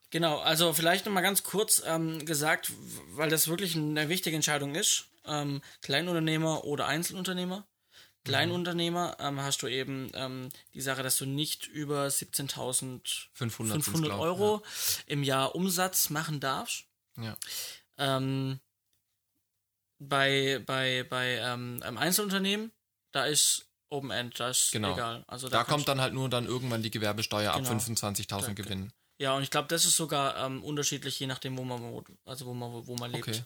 [0.10, 2.72] Genau, also vielleicht nochmal ganz kurz ähm, gesagt,
[3.14, 5.06] weil das wirklich eine wichtige Entscheidung ist.
[5.26, 7.66] Ähm, Kleinunternehmer oder Einzelunternehmer.
[8.26, 14.70] Kleinunternehmer ähm, hast du eben ähm, die Sache, dass du nicht über 17.500 Euro ja.
[15.08, 16.86] im Jahr Umsatz machen darfst.
[17.18, 17.36] Ja.
[17.98, 18.62] Ähm,
[20.00, 22.72] bei bei, bei ähm, einem Einzelunternehmen,
[23.12, 24.94] da ist Open End, das ist genau.
[24.94, 25.24] egal.
[25.28, 27.70] Also da, da kommt dann halt nur dann irgendwann die Gewerbesteuer genau.
[27.70, 28.92] ab 25.000 Gewinn.
[29.20, 32.54] Ja, und ich glaube, das ist sogar ähm, unterschiedlich, je nachdem, wo man also wo
[32.54, 33.28] man wo man lebt.
[33.28, 33.44] Okay.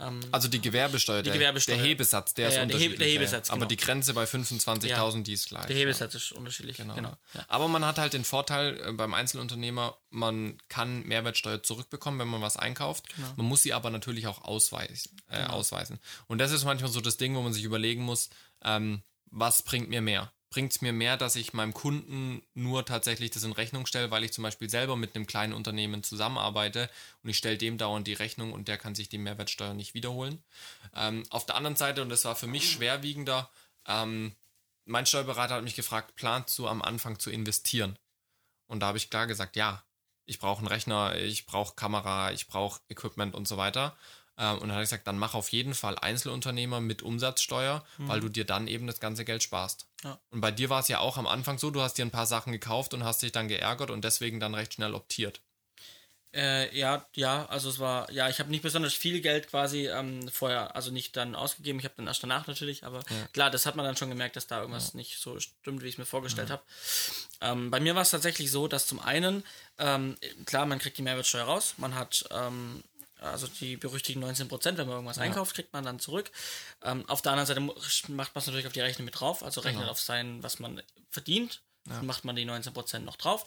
[0.00, 1.76] Ähm, also die Gewerbesteuer, die der, Gewerbesteuer.
[1.76, 2.98] der Hebesatz, der ja, ist ja, unterschiedlich.
[2.98, 3.56] Der, Hebesatz, genau.
[3.58, 5.10] Aber die Grenze bei 25.000, ja.
[5.22, 5.66] die ist gleich.
[5.66, 6.94] Der Hebesatz ist unterschiedlich, genau.
[6.94, 7.12] genau.
[7.46, 12.40] Aber man hat halt den Vorteil äh, beim Einzelunternehmer, man kann Mehrwertsteuer zurückbekommen, wenn man
[12.40, 13.14] was einkauft.
[13.14, 13.28] Genau.
[13.36, 15.52] Man muss sie aber natürlich auch ausweisen, äh, genau.
[15.52, 16.00] ausweisen.
[16.26, 18.30] Und das ist manchmal so das Ding, wo man sich überlegen muss,
[18.64, 19.02] ähm,
[19.32, 20.32] was bringt mir mehr?
[20.50, 24.22] Bringt es mir mehr, dass ich meinem Kunden nur tatsächlich das in Rechnung stelle, weil
[24.22, 26.90] ich zum Beispiel selber mit einem kleinen Unternehmen zusammenarbeite
[27.22, 30.42] und ich stelle dem dauernd die Rechnung und der kann sich die Mehrwertsteuer nicht wiederholen.
[30.94, 33.50] Ähm, auf der anderen Seite, und das war für mich schwerwiegender,
[33.86, 34.36] ähm,
[34.84, 37.98] mein Steuerberater hat mich gefragt, planst du am Anfang zu investieren?
[38.66, 39.82] Und da habe ich klar gesagt, ja,
[40.26, 43.96] ich brauche einen Rechner, ich brauche Kamera, ich brauche Equipment und so weiter.
[44.42, 48.08] Ähm, und dann habe ich gesagt, dann mach auf jeden Fall Einzelunternehmer mit Umsatzsteuer, mhm.
[48.08, 49.86] weil du dir dann eben das ganze Geld sparst.
[50.02, 50.18] Ja.
[50.30, 52.26] Und bei dir war es ja auch am Anfang so, du hast dir ein paar
[52.26, 55.40] Sachen gekauft und hast dich dann geärgert und deswegen dann recht schnell optiert.
[56.34, 60.26] Äh, ja, ja, also es war, ja, ich habe nicht besonders viel Geld quasi ähm,
[60.28, 63.26] vorher, also nicht dann ausgegeben, ich habe dann erst danach natürlich, aber ja.
[63.34, 64.96] klar, das hat man dann schon gemerkt, dass da irgendwas ja.
[64.96, 66.54] nicht so stimmt, wie ich es mir vorgestellt ja.
[66.54, 66.62] habe.
[67.42, 69.44] Ähm, bei mir war es tatsächlich so, dass zum einen,
[69.78, 72.82] ähm, klar, man kriegt die Mehrwertsteuer raus, man hat ähm,
[73.22, 75.22] also die berüchtigten 19 Prozent, wenn man irgendwas ja.
[75.22, 76.30] einkauft, kriegt man dann zurück.
[76.82, 77.60] Ähm, auf der anderen Seite
[78.12, 79.92] macht man es natürlich auf die Rechnung mit drauf, also rechnet genau.
[79.92, 81.62] auf sein, was man verdient.
[81.86, 81.96] Ja.
[81.96, 83.44] Dann macht man die 19 Prozent noch drauf.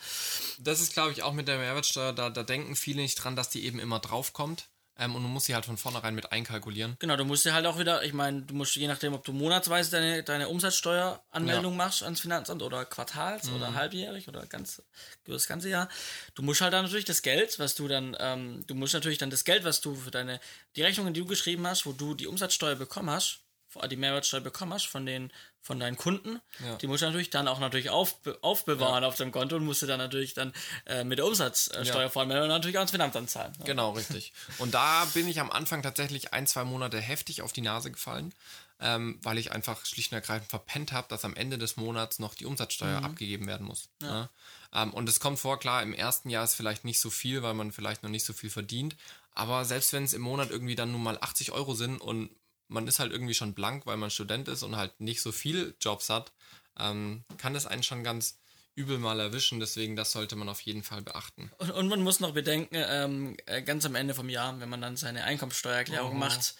[0.59, 3.49] Das ist, glaube ich, auch mit der Mehrwertsteuer, da, da denken viele nicht dran, dass
[3.49, 4.67] die eben immer drauf kommt.
[4.97, 6.95] Ähm, und du musst sie halt von vornherein mit einkalkulieren.
[6.99, 9.33] Genau, du musst sie halt auch wieder, ich meine, du musst je nachdem, ob du
[9.33, 11.77] monatsweise deine, deine Umsatzsteueranmeldung ja.
[11.77, 13.55] machst ans Finanzamt oder quartals mhm.
[13.57, 14.81] oder halbjährig oder ganz
[15.25, 15.89] das ganze Jahr.
[16.33, 19.29] Du musst halt dann natürlich das Geld, was du dann, ähm, du musst natürlich dann
[19.29, 20.39] das Geld, was du für deine,
[20.75, 23.44] die Rechnungen, die du geschrieben hast, wo du die Umsatzsteuer bekommen hast,
[23.89, 25.31] die Mehrwertsteuer bekommen hast von den
[25.65, 26.75] von deinen Kunden, ja.
[26.75, 29.07] die musst du natürlich dann auch natürlich auf, aufbewahren ja.
[29.09, 30.53] auf dem Konto und musst du dann natürlich dann
[30.85, 32.09] äh, mit der Umsatzsteuer ja.
[32.09, 33.51] voranmelden und natürlich auch ins Finanzamt zahlen.
[33.57, 33.65] Ja.
[33.65, 34.31] Genau, richtig.
[34.59, 38.31] Und da bin ich am Anfang tatsächlich ein, zwei Monate heftig auf die Nase gefallen,
[38.79, 42.35] ähm, weil ich einfach schlicht und ergreifend verpennt habe, dass am Ende des Monats noch
[42.35, 43.05] die Umsatzsteuer mhm.
[43.05, 43.89] abgegeben werden muss.
[44.03, 44.29] Ja.
[44.71, 47.55] Ähm, und es kommt vor, klar, im ersten Jahr ist vielleicht nicht so viel, weil
[47.55, 48.95] man vielleicht noch nicht so viel verdient.
[49.31, 52.29] Aber selbst wenn es im Monat irgendwie dann nur mal 80 Euro sind und
[52.67, 55.75] man ist halt irgendwie schon blank, weil man Student ist und halt nicht so viel
[55.79, 56.31] Jobs hat,
[56.77, 58.39] ähm, kann das einen schon ganz
[58.75, 59.59] übel mal erwischen.
[59.59, 61.49] Deswegen, das sollte man auf jeden Fall beachten.
[61.57, 64.81] Und, und man muss noch bedenken, ähm, äh, ganz am Ende vom Jahr, wenn man
[64.81, 66.15] dann seine Einkommenssteuererklärung oh.
[66.15, 66.55] macht,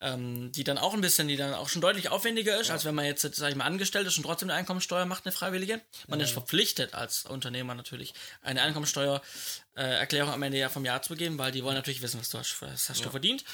[0.00, 2.74] ähm, die dann auch ein bisschen, die dann auch schon deutlich aufwendiger ist, ja.
[2.74, 5.32] als wenn man jetzt, sag ich mal, angestellt ist und trotzdem eine Einkommenssteuer macht, eine
[5.32, 5.80] freiwillige.
[6.06, 6.26] Man ja.
[6.26, 11.64] ist verpflichtet als Unternehmer natürlich, eine Einkommenssteuererklärung am Ende vom Jahr zu geben, weil die
[11.64, 13.04] wollen natürlich wissen, was du hast, was hast ja.
[13.04, 13.44] du verdient.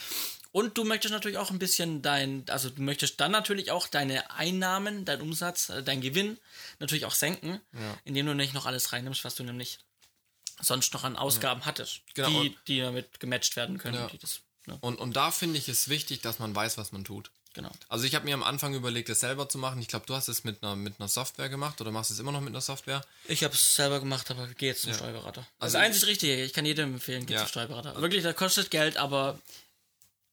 [0.54, 4.30] Und du möchtest natürlich auch ein bisschen dein, also du möchtest dann natürlich auch deine
[4.30, 6.38] Einnahmen, dein Umsatz, äh, dein Gewinn
[6.78, 7.98] natürlich auch senken, ja.
[8.04, 9.80] indem du nicht noch alles reinnimmst, was du nämlich
[10.60, 11.66] sonst noch an Ausgaben ja.
[11.66, 12.28] hattest, genau.
[12.28, 13.96] die, die damit gematcht werden können.
[13.96, 14.08] Ja.
[14.20, 14.78] Das, ne?
[14.80, 17.32] und, und da finde ich es wichtig, dass man weiß, was man tut.
[17.54, 17.70] Genau.
[17.88, 19.80] Also ich habe mir am Anfang überlegt, es selber zu machen.
[19.80, 22.30] Ich glaube, du hast es mit einer, mit einer Software gemacht oder machst es immer
[22.30, 23.04] noch mit einer Software?
[23.26, 24.98] Ich habe es selber gemacht, aber gehe jetzt zum ja.
[24.98, 25.44] Steuerberater.
[25.58, 26.44] Also das einzig Richtige.
[26.44, 27.40] Ich kann jedem empfehlen, geht ja.
[27.40, 28.00] zum Steuerberater.
[28.00, 29.40] Wirklich, das kostet Geld, aber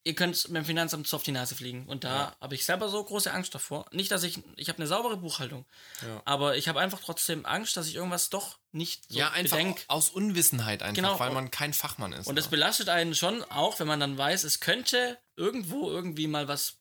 [0.03, 1.85] ihr könnt mit dem Finanzamt so auf die Nase fliegen.
[1.85, 2.37] Und da ja.
[2.41, 3.85] habe ich selber so große Angst davor.
[3.91, 5.65] Nicht, dass ich, ich habe eine saubere Buchhaltung,
[6.01, 6.21] ja.
[6.25, 9.83] aber ich habe einfach trotzdem Angst, dass ich irgendwas doch nicht so Ja, einfach bedenk.
[9.87, 11.19] aus Unwissenheit einfach, genau.
[11.19, 12.27] weil man kein Fachmann ist.
[12.27, 16.47] Und das belastet einen schon auch, wenn man dann weiß, es könnte irgendwo irgendwie mal
[16.47, 16.77] was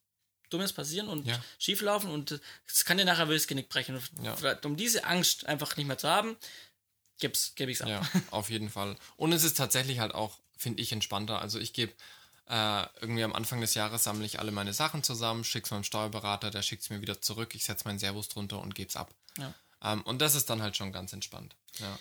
[0.48, 1.38] Dummes passieren und ja.
[1.58, 4.00] schieflaufen und es kann dir nachher wildes Genick brechen.
[4.64, 6.36] Um diese Angst einfach nicht mehr zu haben,
[7.18, 7.88] gebe ich's ab.
[7.88, 8.96] Ja, auf jeden Fall.
[9.16, 11.40] Und es ist tatsächlich halt auch, finde ich, entspannter.
[11.40, 11.92] Also ich gebe
[12.50, 15.84] äh, irgendwie am Anfang des Jahres sammle ich alle meine Sachen zusammen, schicke es meinem
[15.84, 18.96] Steuerberater, der schickt es mir wieder zurück, ich setze meinen Servus drunter und gebe es
[18.96, 19.14] ab.
[19.38, 19.54] Ja.
[19.82, 21.54] Ähm, und das ist dann halt schon ganz entspannt.
[21.78, 21.98] Ja.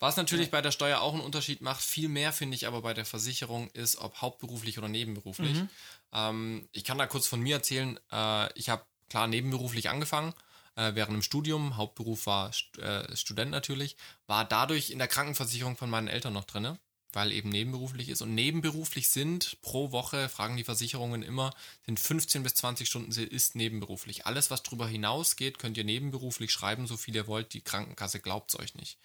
[0.00, 0.50] Was natürlich ja.
[0.50, 3.70] bei der Steuer auch einen Unterschied macht, viel mehr finde ich aber bei der Versicherung
[3.70, 5.54] ist, ob hauptberuflich oder nebenberuflich.
[5.54, 5.68] Mhm.
[6.12, 10.34] Ähm, ich kann da kurz von mir erzählen, äh, ich habe klar nebenberuflich angefangen,
[10.74, 15.76] äh, während dem Studium, Hauptberuf war St äh, Student natürlich, war dadurch in der Krankenversicherung
[15.76, 16.76] von meinen Eltern noch drin.
[17.12, 18.22] Weil eben nebenberuflich ist.
[18.22, 21.52] Und nebenberuflich sind pro Woche, fragen die Versicherungen immer,
[21.84, 24.26] sind 15 bis 20 Stunden ist nebenberuflich.
[24.26, 27.52] Alles, was darüber hinausgeht, könnt ihr nebenberuflich schreiben, so viel ihr wollt.
[27.52, 28.98] Die Krankenkasse glaubt es euch nicht.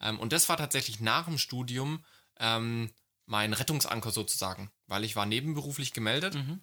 [0.00, 2.04] Ähm, und das war tatsächlich nach dem Studium
[2.38, 2.90] ähm,
[3.26, 6.34] mein Rettungsanker sozusagen, weil ich war nebenberuflich gemeldet.
[6.34, 6.60] Mhm.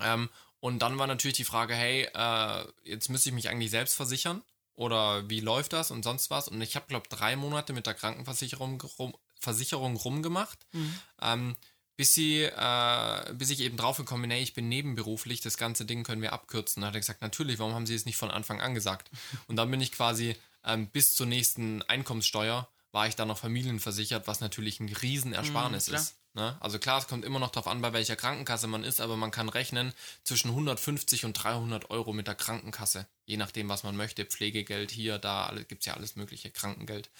[0.00, 0.30] Ähm,
[0.60, 4.42] und dann war natürlich die Frage, hey, äh, jetzt müsste ich mich eigentlich selbst versichern
[4.74, 6.48] oder wie läuft das und sonst was.
[6.48, 10.94] Und ich habe, glaube drei Monate mit der Krankenversicherung rum, Versicherung rumgemacht, mhm.
[11.20, 11.56] ähm,
[11.96, 15.84] bis, sie, äh, bis ich eben drauf gekommen bin, hey, ich bin nebenberuflich, das ganze
[15.84, 16.80] Ding können wir abkürzen.
[16.80, 19.10] Da hat er gesagt, natürlich, warum haben Sie es nicht von Anfang an gesagt?
[19.48, 24.26] Und dann bin ich quasi ähm, bis zur nächsten Einkommenssteuer war ich dann noch familienversichert,
[24.26, 26.16] was natürlich ein Riesenersparnis mhm, ist.
[26.34, 26.56] Ne?
[26.60, 29.30] Also klar, es kommt immer noch darauf an, bei welcher Krankenkasse man ist, aber man
[29.30, 29.92] kann rechnen
[30.24, 34.24] zwischen 150 und 300 Euro mit der Krankenkasse, je nachdem, was man möchte.
[34.24, 37.10] Pflegegeld hier, da gibt es ja alles mögliche, Krankengeld.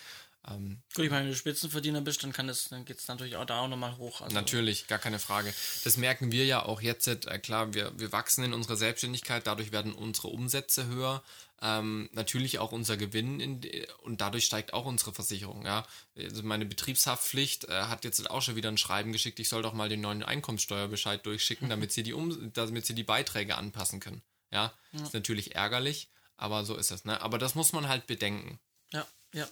[0.46, 3.60] Ähm, Gut, ich meine, wenn du Spitzenverdiener bist, dann, dann geht es natürlich auch da
[3.60, 4.20] auch nochmal hoch.
[4.20, 5.52] Also natürlich, gar keine Frage.
[5.84, 7.06] Das merken wir ja auch jetzt.
[7.08, 11.22] Äh, klar, wir, wir wachsen in unserer Selbstständigkeit, dadurch werden unsere Umsätze höher.
[11.60, 13.60] Ähm, natürlich auch unser Gewinn in,
[14.02, 15.66] und dadurch steigt auch unsere Versicherung.
[15.66, 15.86] Ja?
[16.16, 19.72] Also meine Betriebshaftpflicht äh, hat jetzt auch schon wieder ein Schreiben geschickt, ich soll doch
[19.72, 24.22] mal den neuen Einkommenssteuerbescheid durchschicken, damit sie die, um, damit sie die Beiträge anpassen können.
[24.52, 25.02] Ja, ja.
[25.02, 27.04] ist natürlich ärgerlich, aber so ist es.
[27.04, 27.20] Ne?
[27.20, 28.60] Aber das muss man halt bedenken.
[28.92, 29.06] Ja.
[29.34, 29.46] Ja,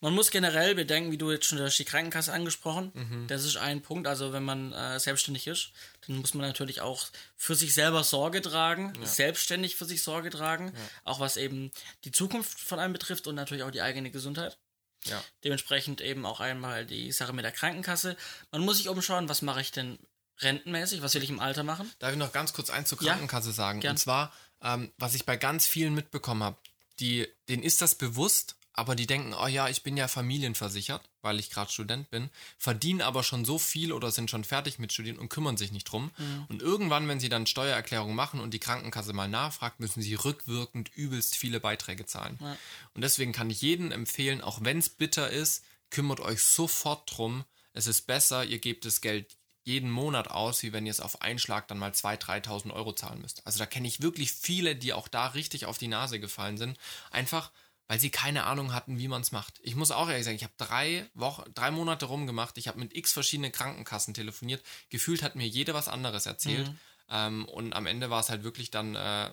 [0.00, 2.92] man muss generell bedenken, wie du jetzt schon hast die Krankenkasse angesprochen.
[2.94, 3.26] Mhm.
[3.28, 4.06] Das ist ein Punkt.
[4.06, 5.70] Also wenn man äh, selbstständig ist,
[6.06, 9.06] dann muss man natürlich auch für sich selber Sorge tragen, ja.
[9.06, 10.80] selbstständig für sich Sorge tragen, ja.
[11.04, 11.70] auch was eben
[12.04, 14.58] die Zukunft von einem betrifft und natürlich auch die eigene Gesundheit.
[15.04, 15.22] Ja.
[15.44, 18.16] Dementsprechend eben auch einmal die Sache mit der Krankenkasse.
[18.50, 19.98] Man muss sich umschauen, was mache ich denn
[20.40, 21.90] rentenmäßig, was will ich im Alter machen?
[21.98, 23.80] Darf ich noch ganz kurz eins zur Krankenkasse ja, sagen?
[23.80, 23.92] Gern.
[23.92, 26.58] Und zwar, ähm, was ich bei ganz vielen mitbekommen habe,
[27.00, 31.38] die, denen ist das bewusst, aber die denken, oh ja, ich bin ja familienversichert, weil
[31.38, 35.18] ich gerade Student bin, verdienen aber schon so viel oder sind schon fertig mit Studieren
[35.18, 36.10] und kümmern sich nicht drum.
[36.16, 36.46] Mhm.
[36.48, 40.90] Und irgendwann, wenn sie dann Steuererklärung machen und die Krankenkasse mal nachfragt, müssen sie rückwirkend
[40.94, 42.38] übelst viele Beiträge zahlen.
[42.40, 42.56] Ja.
[42.94, 47.44] Und deswegen kann ich jedem empfehlen, auch wenn es bitter ist, kümmert euch sofort drum.
[47.74, 51.22] Es ist besser, ihr gebt das Geld jeden Monat aus, wie wenn ihr es auf
[51.22, 53.46] Einschlag dann mal 2.000, 3.000 Euro zahlen müsst.
[53.46, 56.78] Also da kenne ich wirklich viele, die auch da richtig auf die Nase gefallen sind.
[57.10, 57.52] Einfach,
[57.92, 59.60] weil sie keine Ahnung hatten, wie man es macht.
[59.62, 62.56] Ich muss auch ehrlich sagen, ich habe drei Wochen, drei Monate rumgemacht.
[62.56, 64.64] Ich habe mit x verschiedenen Krankenkassen telefoniert.
[64.88, 66.68] Gefühlt hat mir jeder was anderes erzählt.
[66.68, 66.78] Mhm.
[67.10, 69.30] Ähm, und am Ende war es halt wirklich dann, äh,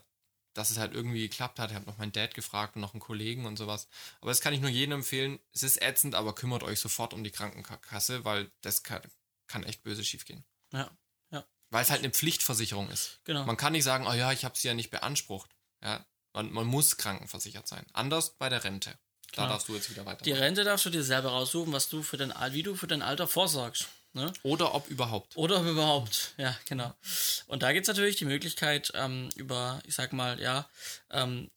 [0.54, 1.70] dass es halt irgendwie geklappt hat.
[1.70, 3.88] Ich habe noch meinen Dad gefragt und noch einen Kollegen und sowas.
[4.20, 5.40] Aber das kann ich nur jedem empfehlen.
[5.54, 9.02] Es ist ätzend, aber kümmert euch sofort um die Krankenkasse, weil das kann,
[9.48, 10.44] kann echt böse schiefgehen.
[10.74, 10.92] Ja,
[11.32, 11.46] ja.
[11.70, 13.22] Weil es halt eine Pflichtversicherung ist.
[13.24, 13.46] Genau.
[13.46, 15.50] Man kann nicht sagen, oh ja, ich habe sie ja nicht beansprucht.
[15.82, 17.86] Ja, man, man muss krankenversichert sein.
[17.94, 18.92] Anders bei der Rente.
[19.32, 19.50] Da Klar.
[19.50, 20.24] darfst du jetzt wieder weiter.
[20.24, 23.02] Die Rente darfst du dir selber raussuchen, was du für dein, wie du für dein
[23.02, 23.88] Alter vorsorgst.
[24.14, 24.34] Ne?
[24.42, 25.38] Oder ob überhaupt.
[25.38, 26.92] Oder ob überhaupt, ja, genau.
[27.46, 30.68] Und da gibt es natürlich die Möglichkeit, ähm, über, ich sag mal, ja,
[31.12, 31.52] ähm,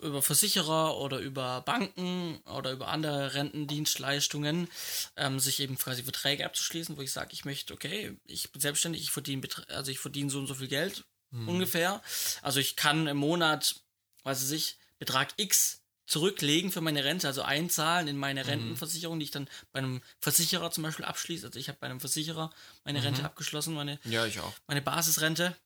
[0.00, 4.68] über Versicherer oder über Banken oder über andere Rentendienstleistungen
[5.16, 9.02] ähm, sich eben quasi Verträge abzuschließen, wo ich sage, ich möchte, okay, ich bin selbstständig,
[9.02, 11.04] ich verdiene, also ich verdiene so und so viel Geld,
[11.36, 11.48] hm.
[11.48, 12.02] ungefähr.
[12.42, 13.76] Also ich kann im Monat,
[14.24, 18.50] weiß ich, Betrag X zurücklegen für meine Rente, also einzahlen in meine mhm.
[18.50, 21.46] Rentenversicherung, die ich dann bei einem Versicherer zum Beispiel abschließe.
[21.46, 22.50] Also ich habe bei einem Versicherer
[22.84, 23.06] meine mhm.
[23.06, 24.52] Rente abgeschlossen, meine, ja, ich auch.
[24.66, 25.56] meine Basisrente.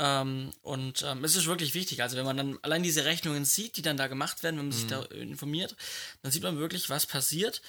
[0.00, 2.02] Ähm, und ähm, es ist wirklich wichtig.
[2.02, 4.74] Also wenn man dann allein diese Rechnungen sieht, die dann da gemacht werden, wenn man
[4.76, 4.80] mhm.
[4.80, 5.74] sich da informiert,
[6.22, 7.60] dann sieht man wirklich, was passiert.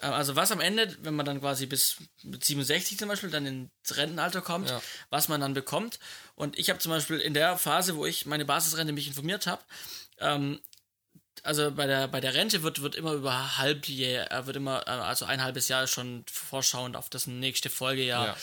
[0.00, 3.96] Äh, also was am Ende, wenn man dann quasi bis 67 zum Beispiel dann ins
[3.96, 4.82] Rentenalter kommt, ja.
[5.08, 5.98] was man dann bekommt.
[6.34, 9.62] Und ich habe zum Beispiel in der Phase, wo ich meine Basisrente mich informiert habe,
[10.20, 10.60] ähm,
[11.44, 14.90] also bei der, bei der Rente wird, wird immer über Halbjahr, äh, wird immer, äh,
[14.90, 18.26] also ein halbes Jahr schon vorschauend auf das nächste Folgejahr.
[18.26, 18.36] Ja.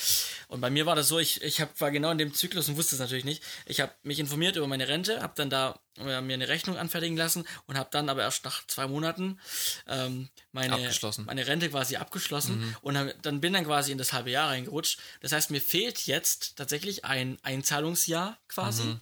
[0.47, 2.77] Und bei mir war das so, ich, ich hab, war genau in dem Zyklus und
[2.77, 3.43] wusste es natürlich nicht.
[3.65, 7.17] Ich habe mich informiert über meine Rente, habe dann da äh, mir eine Rechnung anfertigen
[7.17, 9.39] lassen und habe dann aber erst nach zwei Monaten
[9.87, 10.91] ähm, meine,
[11.25, 12.77] meine Rente quasi abgeschlossen mhm.
[12.81, 14.99] und hab, dann bin dann quasi in das halbe Jahr reingerutscht.
[15.21, 18.83] Das heißt, mir fehlt jetzt tatsächlich ein Einzahlungsjahr quasi.
[18.83, 19.01] Mhm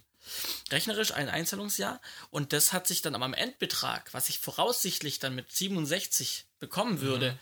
[0.70, 5.50] rechnerisch ein Einzahlungsjahr und das hat sich dann am Endbetrag, was ich voraussichtlich dann mit
[5.50, 7.38] 67 bekommen würde, mhm.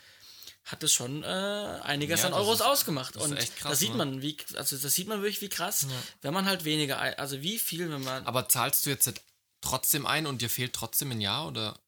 [0.65, 3.17] hat es schon äh, einiges ja, an Euros ist, ausgemacht.
[3.17, 3.97] und krass, da sieht ne?
[3.97, 5.97] man, wie, also das sieht man wirklich, wie krass, ja.
[6.23, 8.27] wenn man halt weniger, also wie viel, wenn man.
[8.27, 9.13] Aber zahlst du jetzt
[9.61, 11.79] trotzdem ein und dir fehlt trotzdem ein Jahr oder?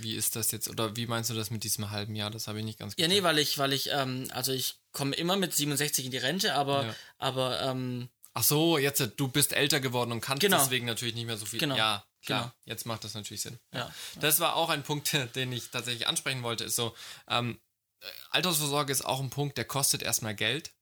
[0.00, 0.68] Wie ist das jetzt?
[0.68, 2.30] Oder wie meinst du das mit diesem halben Jahr?
[2.30, 5.14] Das habe ich nicht ganz Ja, nee, weil ich, weil ich, ähm, also ich komme
[5.14, 6.94] immer mit 67 in die Rente, aber, ja.
[7.18, 10.58] aber ähm, Ach so, jetzt du bist älter geworden und kannst genau.
[10.58, 11.60] deswegen natürlich nicht mehr so viel.
[11.60, 11.76] Genau.
[11.76, 12.42] Ja, klar.
[12.42, 12.52] Genau.
[12.64, 13.58] Jetzt macht das natürlich Sinn.
[13.72, 13.92] Ja.
[14.20, 16.64] Das war auch ein Punkt, den ich tatsächlich ansprechen wollte.
[16.64, 16.94] Ist so,
[17.28, 17.60] ähm,
[18.30, 20.72] Altersvorsorge ist auch ein Punkt, der kostet erstmal Geld.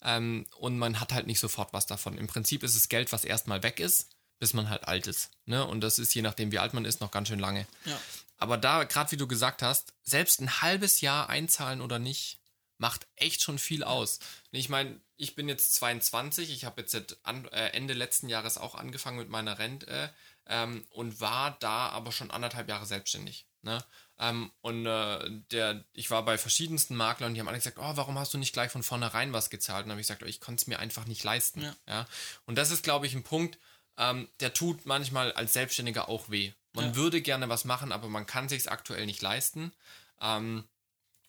[0.00, 2.18] Ähm, und man hat halt nicht sofort was davon.
[2.18, 4.08] Im Prinzip ist es Geld, was erstmal weg ist,
[4.40, 5.30] bis man halt alt ist.
[5.44, 5.64] Ne?
[5.64, 7.66] Und das ist, je nachdem, wie alt man ist, noch ganz schön lange.
[7.84, 8.00] Ja.
[8.38, 12.40] Aber da, gerade wie du gesagt hast, selbst ein halbes Jahr einzahlen oder nicht,
[12.82, 14.18] macht echt schon viel aus.
[14.50, 19.18] Ich meine, ich bin jetzt 22, ich habe jetzt äh, Ende letzten Jahres auch angefangen
[19.18, 20.12] mit meiner Rente
[20.48, 23.46] ähm, und war da aber schon anderthalb Jahre selbstständig.
[23.62, 23.78] Ne?
[24.18, 27.92] Ähm, und äh, der, ich war bei verschiedensten Maklern und die haben alle gesagt, oh,
[27.96, 29.84] warum hast du nicht gleich von vornherein was gezahlt?
[29.84, 31.62] Und dann habe ich gesagt, oh, ich konnte es mir einfach nicht leisten.
[31.62, 31.76] Ja.
[31.86, 32.08] Ja?
[32.46, 33.60] Und das ist, glaube ich, ein Punkt,
[33.96, 36.52] ähm, der tut manchmal als Selbstständiger auch weh.
[36.72, 36.94] Man Ja.
[36.96, 39.72] würde gerne was machen, aber man kann sich aktuell nicht leisten.
[40.20, 40.64] Ähm,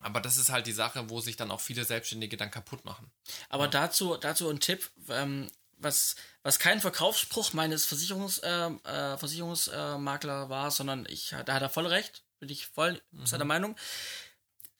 [0.03, 3.11] aber das ist halt die Sache, wo sich dann auch viele Selbstständige dann kaputt machen.
[3.49, 10.49] Aber dazu, dazu ein Tipp, ähm, was, was kein Verkaufsspruch meines Versicherungs, äh, äh, Versicherungsmakler
[10.49, 13.75] war, sondern ich, da hat er voll recht, bin ich voll seiner Meinung.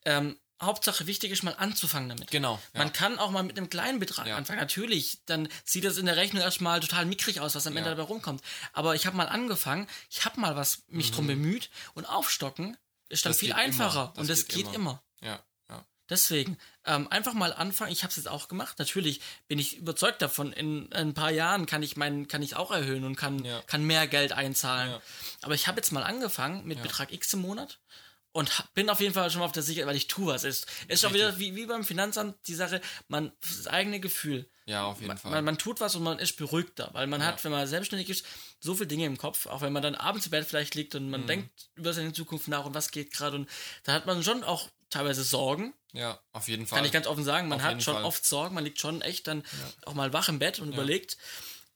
[0.05, 2.31] Ähm, Hauptsache wichtig ist mal anzufangen damit.
[2.31, 2.57] Genau.
[2.73, 2.79] Ja.
[2.79, 4.37] Man kann auch mal mit einem kleinen Betrag Ja.
[4.37, 4.59] anfangen.
[4.59, 7.95] Natürlich, dann sieht das in der Rechnung erstmal total mickrig aus, was am Ende Ja.
[7.95, 8.41] dabei rumkommt.
[8.71, 12.77] Aber ich habe mal angefangen, ich habe mal was mich drum bemüht und aufstocken
[13.09, 13.33] ist dann Mhm.
[13.33, 13.57] Das viel immer.
[13.59, 14.75] einfacher Das und das geht geht immer.
[14.75, 15.02] immer.
[15.23, 15.85] Ja, ja.
[16.09, 17.91] Deswegen, ähm, einfach mal anfangen.
[17.91, 18.77] Ich habe es jetzt auch gemacht.
[18.77, 20.51] Natürlich bin ich überzeugt davon.
[20.53, 23.61] In, ein paar Jahren kann ich meinen, kann ich auch erhöhen und kann, Ja.
[23.67, 24.91] kann mehr Geld einzahlen.
[24.91, 25.01] Ja.
[25.41, 27.79] Aber ich habe jetzt mal angefangen mit Betrag X im Monat
[28.33, 30.43] und bin auf jeden Fall schon mal auf der Sicherheit, weil ich tue was.
[30.43, 32.81] Ist ist schon wieder wie, wie beim Finanzamt die Sache.
[33.07, 34.49] Man das eigene Gefühl.
[34.65, 35.31] Ja, auf jeden Man, Fall.
[35.31, 38.25] man, man tut was und man ist beruhigter, weil man hat, wenn man selbstständig ist,
[38.59, 41.09] so viele Dinge im Kopf, auch wenn man dann abends im Bett vielleicht liegt und
[41.09, 41.27] man Mhm.
[41.27, 43.49] denkt über seine Zukunft nach und was geht gerade und
[43.83, 46.77] da hat man schon auch teilweise Sorgen, ja, auf jeden Fall.
[46.77, 48.05] kann ich ganz offen sagen, man Auf hat schon Fall.
[48.05, 49.43] oft Sorgen, man liegt schon echt dann
[49.85, 51.17] auch mal wach im Bett und überlegt.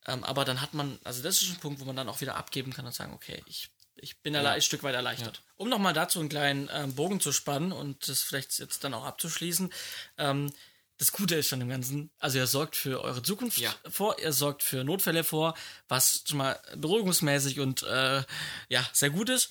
[0.05, 2.35] Ähm, aber dann hat man, also das ist ein Punkt, wo man dann auch wieder
[2.37, 5.41] abgeben kann und sagen, okay, ich, ich bin erle- ein Stück weit erleichtert.
[5.57, 9.03] Um nochmal dazu einen kleinen ähm, Bogen zu spannen und das vielleicht jetzt dann auch
[9.03, 9.73] abzuschließen.
[10.17, 10.53] Ähm,
[10.97, 13.73] das Gute ist schon im Ganzen, also ihr sorgt für eure Zukunft Ja.
[13.89, 15.55] vor, ihr sorgt für Notfälle vor,
[15.87, 18.23] was schon mal beruhigungsmäßig und äh,
[18.69, 19.49] ja, sehr gut ist.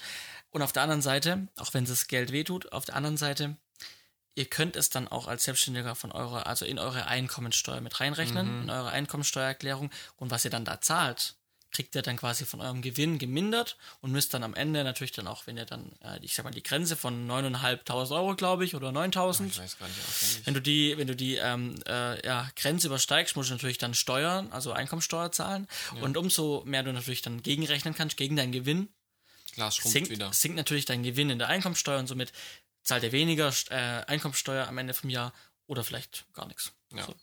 [0.50, 3.56] Und auf der anderen Seite, auch wenn das Geld wehtut, auf der anderen Seite,
[4.34, 8.62] ihr könnt es dann auch als Selbstständiger von eurer, also in eure Einkommensteuer mit reinrechnen,
[8.64, 9.90] in eure Einkommensteuererklärung.
[10.16, 11.34] Und was ihr dann da zahlt,
[11.76, 15.26] kriegt ihr dann quasi von eurem Gewinn gemindert und müsst dann am Ende natürlich dann
[15.26, 18.74] auch, wenn ihr dann, äh, ich sag mal, die Grenze von 9.500 Euro, glaube ich,
[18.74, 22.50] oder 9.000, ich weiß gar nicht wenn du die, wenn du die ähm, äh, ja,
[22.56, 25.68] Grenze übersteigst, musst du natürlich dann Steuern, also Einkommensteuer zahlen.
[26.00, 28.88] Und umso mehr du natürlich dann gegenrechnen kannst, gegen deinen Gewinn,
[29.54, 30.32] schrumpft sinkt, wieder.
[30.32, 32.32] sinkt natürlich dein Gewinn in der Einkommensteuer und somit
[32.84, 33.74] zahlt er weniger äh,
[34.06, 35.34] Einkommensteuer am Ende vom Jahr
[35.66, 36.72] oder vielleicht gar nichts.
[36.94, 37.04] Ja.
[37.04, 37.14] So.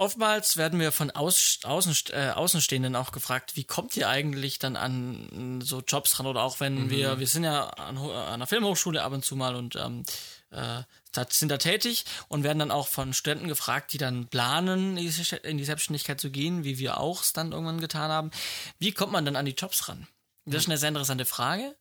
[0.00, 4.76] Oftmals werden wir von Aus, Außen, äh, Außenstehenden auch gefragt, wie kommt ihr eigentlich dann
[4.76, 6.90] an so Jobs ran oder auch wenn Mhm.
[6.90, 10.04] wir, wir sind ja an, an einer Filmhochschule ab und zu mal und ähm,
[10.52, 10.82] äh,
[11.28, 15.64] sind da tätig und werden dann auch von Studenten gefragt, die dann planen, in die
[15.64, 18.30] Selbstständigkeit zu gehen, wie wir auch es dann irgendwann getan haben.
[18.78, 20.08] Wie kommt man dann an die Jobs ran?
[20.46, 21.76] Das ist eine sehr interessante Frage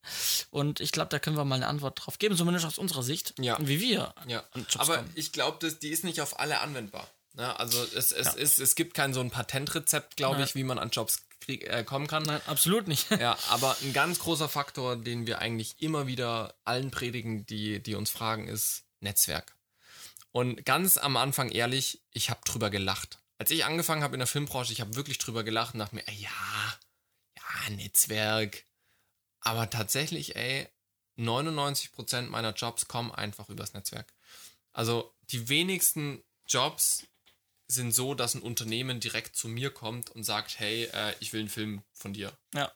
[0.51, 3.33] und ich glaube, da können wir mal eine Antwort drauf geben, zumindest aus unserer Sicht,
[3.39, 3.57] Ja.
[3.61, 5.11] wie wir Ja, an Jobs aber kommen.
[5.15, 7.07] ich glaube, die ist nicht auf alle anwendbar.
[7.33, 7.57] Ne?
[7.59, 8.31] Also es, es, Ja.
[8.33, 11.83] ist, es gibt kein so ein Patentrezept, glaube ich, wie man an Jobs krieg, äh,
[11.83, 12.23] kommen kann.
[12.23, 13.09] Nein, absolut nicht.
[13.19, 17.95] Ja, aber ein ganz großer Faktor, den wir eigentlich immer wieder allen predigen, die, die
[17.95, 19.55] uns fragen, ist Netzwerk.
[20.31, 23.19] Und ganz am Anfang ehrlich, ich habe drüber gelacht.
[23.37, 26.07] Als ich angefangen habe in der Filmbranche, ich habe wirklich drüber gelacht und dachte mir,
[26.07, 26.29] ey, ja,
[27.37, 28.65] ja, Netzwerk.
[29.39, 30.67] Aber tatsächlich, ey,
[31.17, 34.13] 99% meiner Jobs kommen einfach übers Netzwerk.
[34.73, 37.05] Also die wenigsten Jobs
[37.71, 41.41] sind so, dass ein Unternehmen direkt zu mir kommt und sagt, hey, äh, ich will
[41.41, 42.71] einen Film von dir Ja.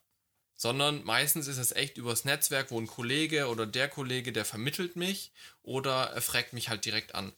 [0.56, 4.96] sondern meistens ist es echt übers Netzwerk, wo ein Kollege oder der Kollege, der vermittelt
[4.96, 5.32] mich
[5.64, 7.34] oder er fragt mich halt direkt an.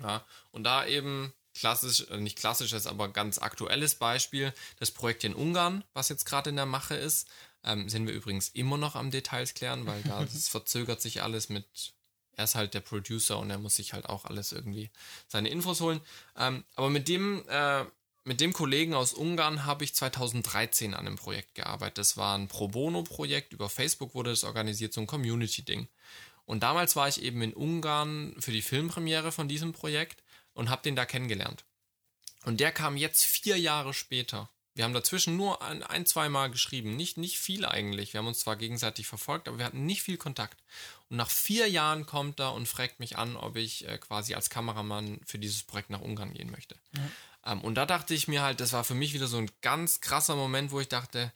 [0.00, 5.34] Ja, und da eben klassisch, äh, nicht klassisches, aber ganz aktuelles Beispiel, das Projekt in
[5.34, 7.28] Ungarn, was jetzt gerade in der Mache ist,
[7.64, 11.48] ähm, sind wir übrigens immer noch am Details klären, weil da das verzögert sich alles
[11.48, 11.94] mit,
[12.38, 14.90] er ist halt der Producer und er muss sich halt auch alles irgendwie
[15.26, 16.00] seine Infos holen.
[16.36, 17.84] Ähm, aber mit dem, äh,
[18.22, 21.98] mit dem Kollegen aus Ungarn habe ich 2013 an einem Projekt gearbeitet.
[21.98, 23.52] Das war ein Pro Bono-Projekt.
[23.52, 25.88] Über Facebook wurde das organisiert, so ein Community-Ding.
[26.44, 30.22] Und damals war ich eben in Ungarn für die Filmpremiere von diesem Projekt
[30.54, 31.64] und habe den da kennengelernt.
[32.44, 34.48] Und der kam jetzt vier Jahre später.
[34.78, 36.94] Wir haben dazwischen nur ein, ein zwei Mal geschrieben.
[36.94, 38.12] Nicht, nicht viel eigentlich.
[38.12, 40.62] Wir haben uns zwar gegenseitig verfolgt, aber wir hatten nicht viel Kontakt.
[41.08, 44.50] Und nach vier Jahren kommt er und fragt mich an, ob ich äh, quasi als
[44.50, 46.76] Kameramann für dieses Projekt nach Ungarn gehen möchte.
[47.44, 50.00] Ähm, und da dachte ich mir halt, das war für mich wieder so ein ganz
[50.00, 51.32] krasser Moment, wo ich dachte,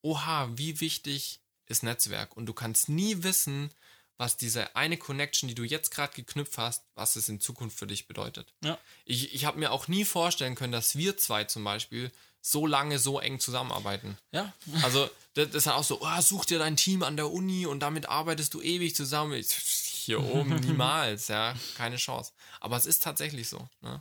[0.00, 2.34] oha, wie wichtig ist Netzwerk.
[2.34, 3.74] Und du kannst nie wissen,
[4.16, 7.86] was diese eine Connection, die du jetzt gerade geknüpft hast, was es in Zukunft für
[7.86, 8.54] dich bedeutet.
[8.64, 8.78] Ja.
[9.04, 12.10] Ich, ich habe mir auch nie vorstellen können, dass wir zwei zum Beispiel
[12.46, 14.16] so lange so eng zusammenarbeiten.
[14.30, 14.52] Ja.
[14.82, 18.08] Also, das, ist auch so, oh, such dir dein Team an der Uni und damit
[18.08, 19.32] arbeitest du ewig zusammen.
[19.32, 22.32] Ich, hier oben niemals, ja, keine Chance.
[22.60, 23.68] Aber es ist tatsächlich so.
[23.80, 24.00] Ne?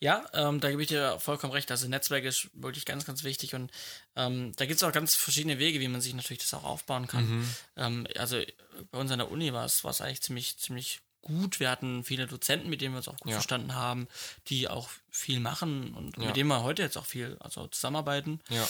[0.00, 1.70] Ja, ähm, da gebe ich dir vollkommen recht.
[1.70, 3.72] Also Netzwerk ist wirklich ganz, ganz wichtig und
[4.14, 7.06] ähm, da gibt es auch ganz verschiedene Wege, wie man sich natürlich das auch aufbauen
[7.06, 7.26] kann.
[7.28, 7.54] Mhm.
[7.76, 8.40] Ähm, also
[8.90, 11.60] bei uns an der Uni war es war es eigentlich ziemlich, ziemlich gut.
[11.60, 13.36] Wir hatten viele Dozenten, mit denen wir uns auch gut Ja.
[13.36, 14.08] verstanden haben,
[14.48, 16.26] die auch viel machen und Ja.
[16.26, 18.40] mit denen wir heute jetzt auch viel also zusammenarbeiten.
[18.48, 18.66] Ja.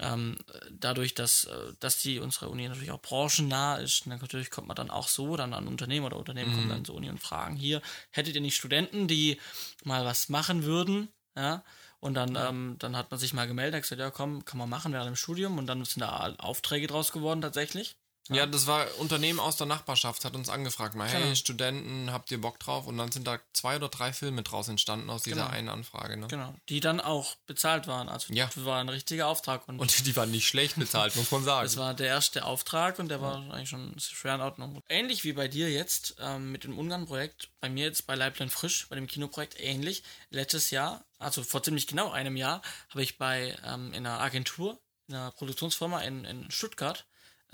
[0.00, 0.38] Ähm,
[0.70, 4.90] dadurch, dass, äh, dass die unsere Uni natürlich auch branchennah ist, natürlich kommt man dann
[4.90, 7.80] auch so dann an Unternehmen oder Unternehmen kommen dann zur Uni und fragen, hier,
[8.10, 9.40] hättet ihr nicht Studenten, die
[9.84, 11.08] mal was machen würden?
[11.36, 11.64] Ja.
[12.00, 14.68] Und dann, ähm, dann hat man sich mal gemeldet, hat gesagt, ja komm, kann man
[14.68, 17.96] machen während dem Studium und dann sind da Aufträge draus geworden tatsächlich.
[18.30, 21.34] Ja, das war Unternehmen aus der Nachbarschaft, hat uns angefragt, mal, hey, Genau.
[21.34, 22.86] Studenten, habt ihr Bock drauf?
[22.86, 25.48] Und dann sind da zwei oder drei Filme draus entstanden aus dieser Genau.
[25.48, 26.16] einen Anfrage.
[26.16, 26.26] Ne?
[26.28, 26.54] Genau.
[26.70, 28.08] Die dann auch bezahlt waren.
[28.08, 28.46] Also Ja.
[28.54, 31.64] das war ein richtiger Auftrag und, Und die waren nicht schlecht bezahlt, muss man sagen.
[31.66, 34.80] Das war der erste Auftrag und der war eigentlich schon schwer in Ordnung.
[34.88, 38.88] Ähnlich wie bei dir jetzt ähm, mit dem Ungarn-Projekt, bei mir jetzt bei Leiblein Frisch,
[38.88, 40.02] bei dem Kinoprojekt ähnlich.
[40.30, 44.80] Letztes Jahr, also vor ziemlich genau einem Jahr, habe ich bei ähm, in einer Agentur,
[45.08, 47.04] in einer Produktionsfirma in, in Stuttgart,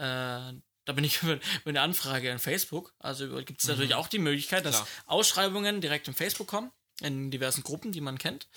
[0.00, 2.92] äh, da bin ich über, eine Anfrage in Facebook.
[2.98, 4.88] Also gibt es natürlich auch die Möglichkeit, dass Klar.
[5.06, 6.70] Ausschreibungen direkt in Facebook kommen,
[7.00, 8.48] in diversen Gruppen, die man kennt.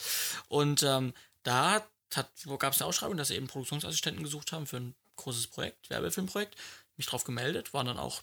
[0.48, 1.14] Und ähm,
[1.44, 5.89] da gab es eine Ausschreibung, dass sie eben Produktionsassistenten gesucht haben für ein großes Projekt,
[5.89, 6.56] Werbefilmprojekt.
[6.96, 8.22] Mich drauf gemeldet, war dann auch,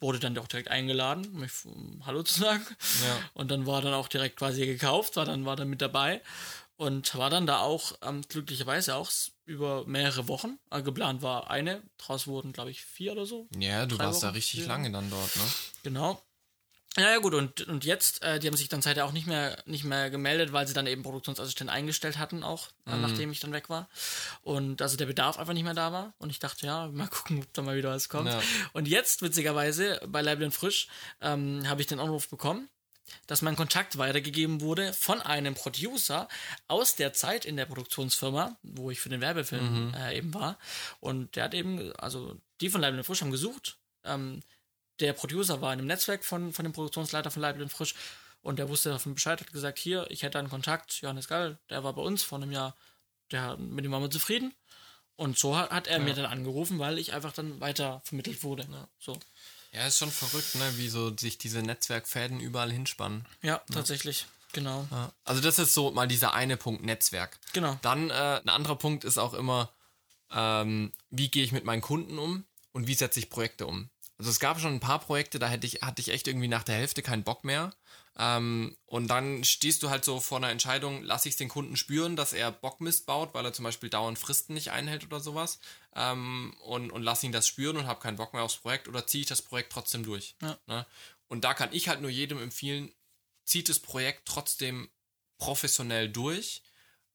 [0.00, 2.64] wurde dann auch direkt eingeladen, um mich um Hallo zu sagen.
[3.04, 3.18] Ja.
[3.34, 6.22] Und dann war dann auch direkt quasi gekauft, war dann, war dann mit dabei
[6.76, 9.10] und war dann da auch ähm, glücklicherweise auch
[9.44, 10.58] über mehrere Wochen.
[10.70, 13.48] Äh, geplant war eine, draus wurden, glaube ich, vier oder so.
[13.56, 15.42] ja, du warst da Wochen, richtig vier lange dann dort, ne?
[15.82, 16.22] Genau.
[16.98, 19.56] Ja, ja, gut, und, und jetzt, äh, die haben sich dann seither auch nicht mehr,
[19.64, 23.54] nicht mehr gemeldet, weil sie dann eben Produktionsassistent eingestellt hatten, auch, äh, nachdem ich dann
[23.54, 23.88] weg war.
[24.42, 26.12] Und also der Bedarf einfach nicht mehr da war.
[26.18, 28.28] Und ich dachte, ja, mal gucken, ob da mal wieder was kommt.
[28.28, 28.42] Ja.
[28.74, 30.88] Und jetzt, witzigerweise, bei Leiblen Frisch,
[31.22, 32.68] ähm, habe ich den Anruf bekommen,
[33.26, 36.28] dass mein Kontakt weitergegeben wurde von einem Producer
[36.68, 40.58] aus der Zeit in der Produktionsfirma, wo ich für den Werbefilm äh, eben war.
[41.00, 43.78] Und der hat eben, also die von Leiblen Frisch haben gesucht.
[44.04, 44.40] Ähm,
[45.00, 47.94] der Producer war in einem Netzwerk von, von dem Produktionsleiter von Leiblen Frisch
[48.42, 51.84] und der wusste davon Bescheid, hat gesagt, hier, ich hätte einen Kontakt, Johannes Gall, der
[51.84, 52.76] war bei uns vor einem Jahr,
[53.30, 54.52] der, mit dem waren wir zufrieden.
[55.14, 58.66] Und so hat, hat er mir dann angerufen, weil ich einfach dann weiter vermittelt wurde.
[58.98, 59.16] So.
[59.72, 60.76] Ja, ist schon verrückt, ne?
[60.76, 63.24] Wie so sich diese Netzwerkfäden überall hinspannen.
[63.40, 64.26] Ja, tatsächlich.
[64.52, 64.86] Genau.
[64.90, 65.12] Ja.
[65.24, 67.38] Also das ist so mal dieser eine Punkt Netzwerk.
[67.54, 67.78] Genau.
[67.80, 69.72] Dann äh, ein anderer Punkt ist auch immer,
[70.30, 73.88] ähm, wie gehe ich mit meinen Kunden um und wie setze ich Projekte um.
[74.18, 76.64] Also es gab schon ein paar Projekte, da hätte ich, hatte ich echt irgendwie nach
[76.64, 77.72] der Hälfte keinen Bock mehr.
[78.18, 81.76] Ähm, und dann stehst du halt so vor einer Entscheidung, lasse ich es den Kunden
[81.76, 85.60] spüren, dass er Bockmist baut, weil er zum Beispiel dauernd Fristen nicht einhält oder sowas.
[85.94, 89.06] Ähm, und, und lass ihn das spüren und habe keinen Bock mehr aufs Projekt oder
[89.06, 90.36] ziehe ich das Projekt trotzdem durch.
[90.42, 90.58] Ja.
[90.66, 90.86] Ne?
[91.28, 92.92] Und da kann ich halt nur jedem empfehlen,
[93.44, 94.90] zieht das Projekt trotzdem
[95.38, 96.62] professionell durch,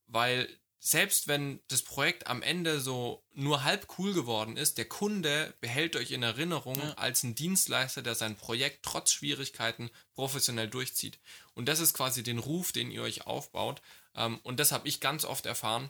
[0.08, 5.54] weil selbst wenn das Projekt am Ende so nur halb cool geworden ist, der Kunde
[5.60, 11.20] behält euch in Erinnerung als ein Dienstleister, der sein Projekt trotz Schwierigkeiten professionell durchzieht.
[11.56, 13.82] Und das ist quasi den Ruf, den ihr euch aufbaut.
[14.16, 15.90] Ähm, Und das habe ich ganz oft erfahren,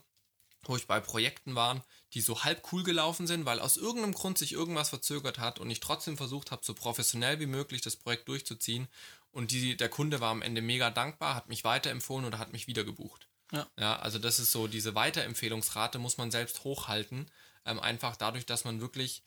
[0.64, 4.38] wo ich bei Projekten war, die so halb cool gelaufen sind, weil aus irgendeinem Grund
[4.38, 8.28] sich irgendwas verzögert hat und ich trotzdem versucht habe, so professionell wie möglich das Projekt
[8.28, 8.88] durchzuziehen.
[9.32, 12.68] Und die, der Kunde war am Ende mega dankbar, hat mich weiterempfohlen oder hat mich
[12.68, 13.27] wieder gebucht.
[13.52, 13.68] Ja.
[13.78, 17.32] ja, also das ist so, diese Weiterempfehlungsrate muss man selbst hochhalten,
[17.66, 19.24] ähm, einfach dadurch, dass man wirklich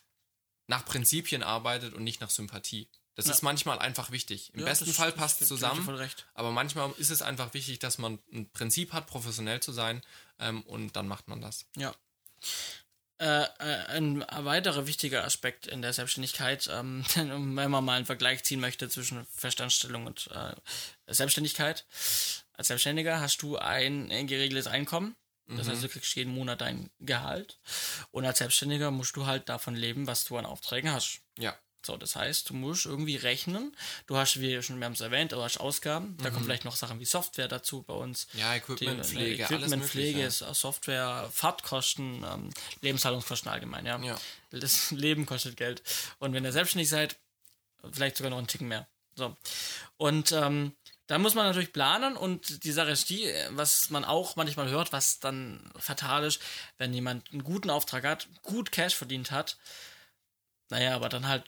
[0.66, 2.88] nach Prinzipien arbeitet und nicht nach Sympathie.
[3.16, 3.32] Das Ja.
[3.32, 4.52] ist manchmal einfach wichtig.
[4.54, 5.88] Im Ja, besten das- Fall passt es zusammen.
[6.34, 10.02] Aber manchmal ist es einfach wichtig, dass man ein Prinzip hat, professionell zu sein
[10.38, 11.66] ähm, und dann macht man das.
[11.76, 11.94] Ja.
[13.18, 18.44] Äh, äh, ein weiterer wichtiger Aspekt in der Selbstständigkeit, ähm, wenn man mal einen Vergleich
[18.44, 20.54] ziehen möchte zwischen Festanstellung und äh,
[21.12, 21.84] Selbstständigkeit.
[22.60, 25.16] Als Selbstständiger hast du ein, geregeltes Einkommen.
[25.46, 27.58] Das heißt, du kriegst jeden Monat dein Gehalt.
[28.10, 31.22] Und als Selbstständiger musst du halt davon leben, was du an Aufträgen hast.
[31.38, 31.56] Ja.
[31.86, 33.74] So, das heißt, du musst irgendwie rechnen.
[34.06, 36.18] Du hast, wie schon mehrmals erwähnt, du hast Ausgaben.
[36.18, 38.26] Da kommen vielleicht noch Sachen wie Software dazu bei uns.
[38.34, 40.44] Ja, Die, Equipmentpflege, äh, alles Equipmentpflege, mögliche.
[40.44, 42.50] ist Software, Fahrtkosten, ähm,
[42.82, 43.98] Lebenshaltungskosten allgemein, ja.
[44.02, 44.20] Ja.
[44.50, 45.82] Das Leben kostet Geld.
[46.18, 47.16] Und wenn ihr selbstständig seid,
[47.90, 48.86] vielleicht sogar noch einen Ticken mehr.
[49.14, 49.34] So.
[49.96, 50.72] Und ähm,
[51.10, 54.92] da muss man natürlich planen und die Sache ist die, was man auch manchmal hört,
[54.92, 56.40] was dann fatal ist,
[56.78, 59.58] wenn jemand einen guten Auftrag hat, gut Cash verdient hat,
[60.68, 61.44] naja, aber dann halt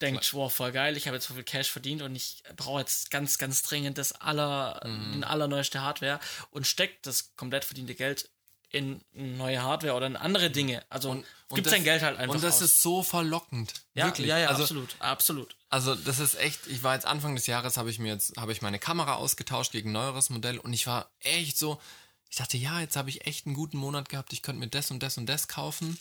[0.00, 3.10] denkt, wow, voll geil, ich habe jetzt so viel Cash verdient und ich brauche jetzt
[3.10, 5.22] ganz, ganz dringend das aller, Mhm.
[5.22, 6.18] allerneueste Hardware
[6.50, 8.30] und steckt das komplett verdiente Geld
[8.74, 10.84] in neue Hardware oder in andere Dinge.
[10.90, 12.62] Also Und gibt sein Geld halt einfach Und das aus.
[12.62, 13.72] ist so verlockend.
[13.94, 14.26] ja, Wirklich.
[14.26, 15.56] ja, ja, also, absolut, absolut.
[15.68, 18.52] Also das ist echt, ich war jetzt Anfang des Jahres, habe ich mir jetzt, habe
[18.52, 21.80] ich meine Kamera ausgetauscht gegen ein neueres Modell und ich war echt so,
[22.28, 24.90] ich dachte, ja, jetzt habe ich echt einen guten Monat gehabt, ich könnte mir das
[24.90, 25.96] und das und das kaufen.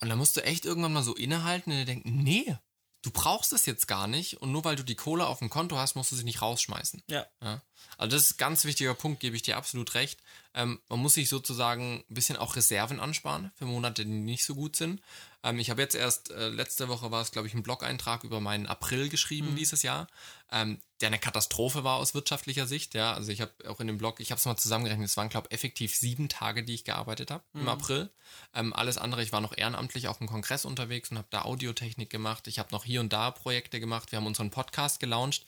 [0.00, 2.56] Und dann musst du echt irgendwann mal so innehalten und dir denken, nee,
[3.02, 5.76] du brauchst es jetzt gar nicht und nur weil du die Kohle auf dem Konto
[5.76, 7.02] hast, musst du sie nicht rausschmeißen.
[7.08, 7.26] Ja.
[7.42, 7.62] Ja.
[7.96, 10.20] Also das ist ein ganz wichtiger Punkt, gebe ich dir absolut recht.
[10.54, 14.54] Ähm, man muss sich sozusagen ein bisschen auch Reserven ansparen für Monate, die nicht so
[14.54, 15.00] gut sind.
[15.42, 18.40] Ähm, ich habe jetzt erst, äh, letzte Woche war es, glaube ich, ein Blog-Eintrag über
[18.40, 20.08] meinen April geschrieben dieses Jahr,
[20.50, 22.94] ähm, der eine Katastrophe war aus wirtschaftlicher Sicht.
[22.94, 25.28] Ja, also ich habe auch in dem Blog, ich habe es mal zusammengerechnet, es waren,
[25.28, 28.10] glaube ich, effektiv sieben Tage, die ich gearbeitet habe im April.
[28.54, 32.10] Ähm, alles andere, ich war noch ehrenamtlich auf dem Kongress unterwegs und habe da Audiotechnik
[32.10, 32.48] gemacht.
[32.48, 34.10] Ich habe noch hier und da Projekte gemacht.
[34.10, 35.46] Wir haben unseren Podcast gelauncht.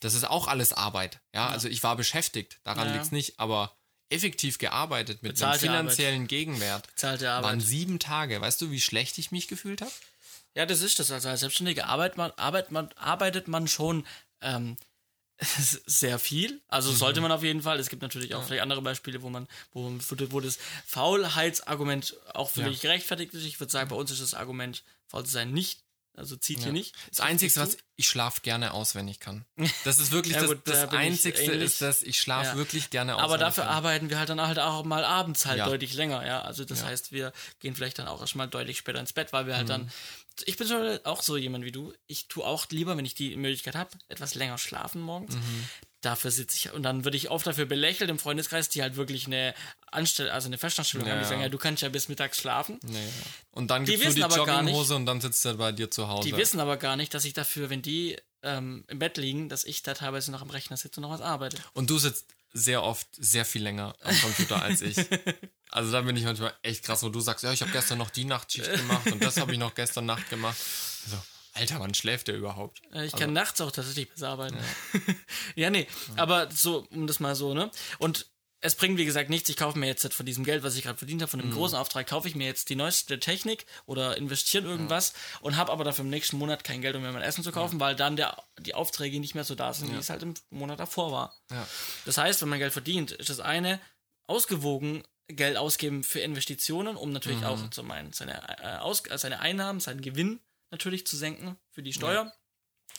[0.00, 1.20] Das ist auch alles Arbeit.
[1.34, 2.92] Ja, also ich war beschäftigt, daran Ja, ja.
[2.94, 3.77] liegt's nicht, aber
[4.10, 6.86] effektiv gearbeitet mit Bezahlte einem finanziellen Gegenwert.
[6.88, 7.50] Bezahlte Arbeit.
[7.50, 8.40] Waren sieben Tage.
[8.40, 9.92] Weißt du, wie schlecht ich mich gefühlt habe?
[10.54, 11.10] Ja, das ist das.
[11.10, 14.06] Also als Selbstständige arbeitet man, arbeitet man, arbeitet man schon
[14.40, 14.76] ähm,
[15.38, 16.60] sehr viel.
[16.68, 17.78] Also sollte man auf jeden Fall.
[17.78, 22.50] Es gibt natürlich auch vielleicht andere Beispiele, wo man, wo, wo, wo das Faulheitsargument auch
[22.50, 23.44] völlig gerechtfertigt ist.
[23.44, 25.80] Ich würde sagen, bei uns ist das Argument, faul zu sein, nicht.
[26.16, 26.96] Also zieht hier nicht.
[27.10, 29.44] Das Einzige, was ich schlafe gerne aus, wenn ich kann.
[29.84, 31.62] Das ist wirklich Ja, das, gut, da das Einzigste ähnlich.
[31.62, 32.56] ist, dass ich schlafe Ja.
[32.56, 33.22] wirklich gerne aus.
[33.22, 33.72] Aber dafür kann.
[33.74, 35.66] arbeiten wir halt dann halt auch mal abends halt Ja.
[35.66, 36.42] deutlich länger, ja.
[36.42, 36.86] Also das Ja.
[36.86, 39.58] heißt, wir gehen vielleicht dann auch erstmal deutlich später ins Bett, weil wir Mhm.
[39.58, 39.92] halt dann.
[40.46, 41.92] Ich bin schon auch so jemand wie du.
[42.06, 45.34] Ich tue auch lieber, wenn ich die Möglichkeit habe, etwas länger schlafen morgens.
[45.34, 45.64] Mhm.
[46.00, 49.26] Dafür sitze ich und dann würde ich oft dafür belächelt im Freundeskreis, die halt wirklich
[49.26, 49.52] eine
[49.90, 51.46] Anstell also eine Festanstellung Ja, haben, die sagen, ja.
[51.46, 52.78] ja, du kannst ja bis mittags schlafen.
[52.84, 53.10] Nee, ja.
[53.50, 55.90] Und dann Die gibst du die gar nicht- Jogginghose und dann sitzt er bei dir
[55.90, 56.28] zu Hause.
[56.28, 59.64] Die wissen aber gar nicht, dass ich dafür, wenn die ähm, im Bett liegen, dass
[59.64, 61.56] ich da teilweise noch am Rechner sitze und noch was arbeite.
[61.72, 64.96] Und du sitzt sehr oft sehr viel länger am Computer als ich.
[65.70, 68.08] Also da bin ich manchmal echt krass, wo du sagst, ja, ich habe gestern noch
[68.08, 70.56] die Nachtschicht gemacht und das habe ich noch gestern Nacht gemacht.
[71.06, 71.18] So,
[71.52, 72.80] Alter, wann schläft der überhaupt?
[72.86, 74.56] Äh, Ich Also kann nachts auch tatsächlich besser arbeiten.
[75.56, 75.86] Ja, nee,
[76.16, 77.70] aber so, um das mal so, ne?
[77.98, 78.30] Und
[78.60, 79.48] es bringt, wie gesagt, nichts.
[79.48, 81.78] Ich kaufe mir jetzt von diesem Geld, was ich gerade verdient habe, von dem großen
[81.78, 85.84] Auftrag, kaufe ich mir jetzt die neueste Technik oder investiere in irgendwas und habe aber
[85.84, 88.42] dafür im nächsten Monat kein Geld, um mir mein Essen zu kaufen, weil dann der,
[88.58, 91.36] die Aufträge nicht mehr so da sind, wie es halt im Monat davor war.
[91.50, 91.66] Ja.
[92.04, 93.80] Das heißt, wenn man Geld verdient, ist das eine,
[94.26, 99.40] ausgewogen Geld ausgeben für Investitionen, um natürlich auch zu meinen, seine, äh, Aus, äh, seine
[99.40, 100.40] Einnahmen, seinen Gewinn
[100.70, 102.32] natürlich zu senken für die Steuer,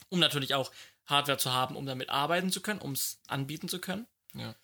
[0.10, 0.72] um natürlich auch
[1.06, 4.08] Hardware zu haben, um damit arbeiten zu können, um es anbieten zu können.
[4.36, 4.56] Ja,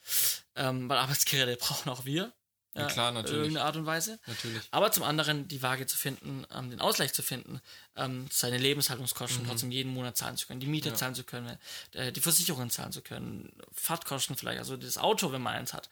[0.56, 2.32] Ähm, weil Arbeitsgeräte brauchen auch wir.
[2.78, 3.36] Ja, klar, natürlich.
[3.36, 4.20] In irgendeiner Art und Weise.
[4.28, 4.62] natürlich.
[4.72, 7.62] Aber zum anderen die Waage zu finden, ähm, den Ausgleich zu finden,
[7.96, 9.48] ähm, seine Lebenshaltungskosten Mhm.
[9.48, 11.58] trotzdem jeden Monat zahlen zu können, die Miete zahlen zu können,
[11.94, 15.90] äh, die Versicherungen zahlen zu können, Fahrtkosten vielleicht, also das Auto, wenn man eins hat.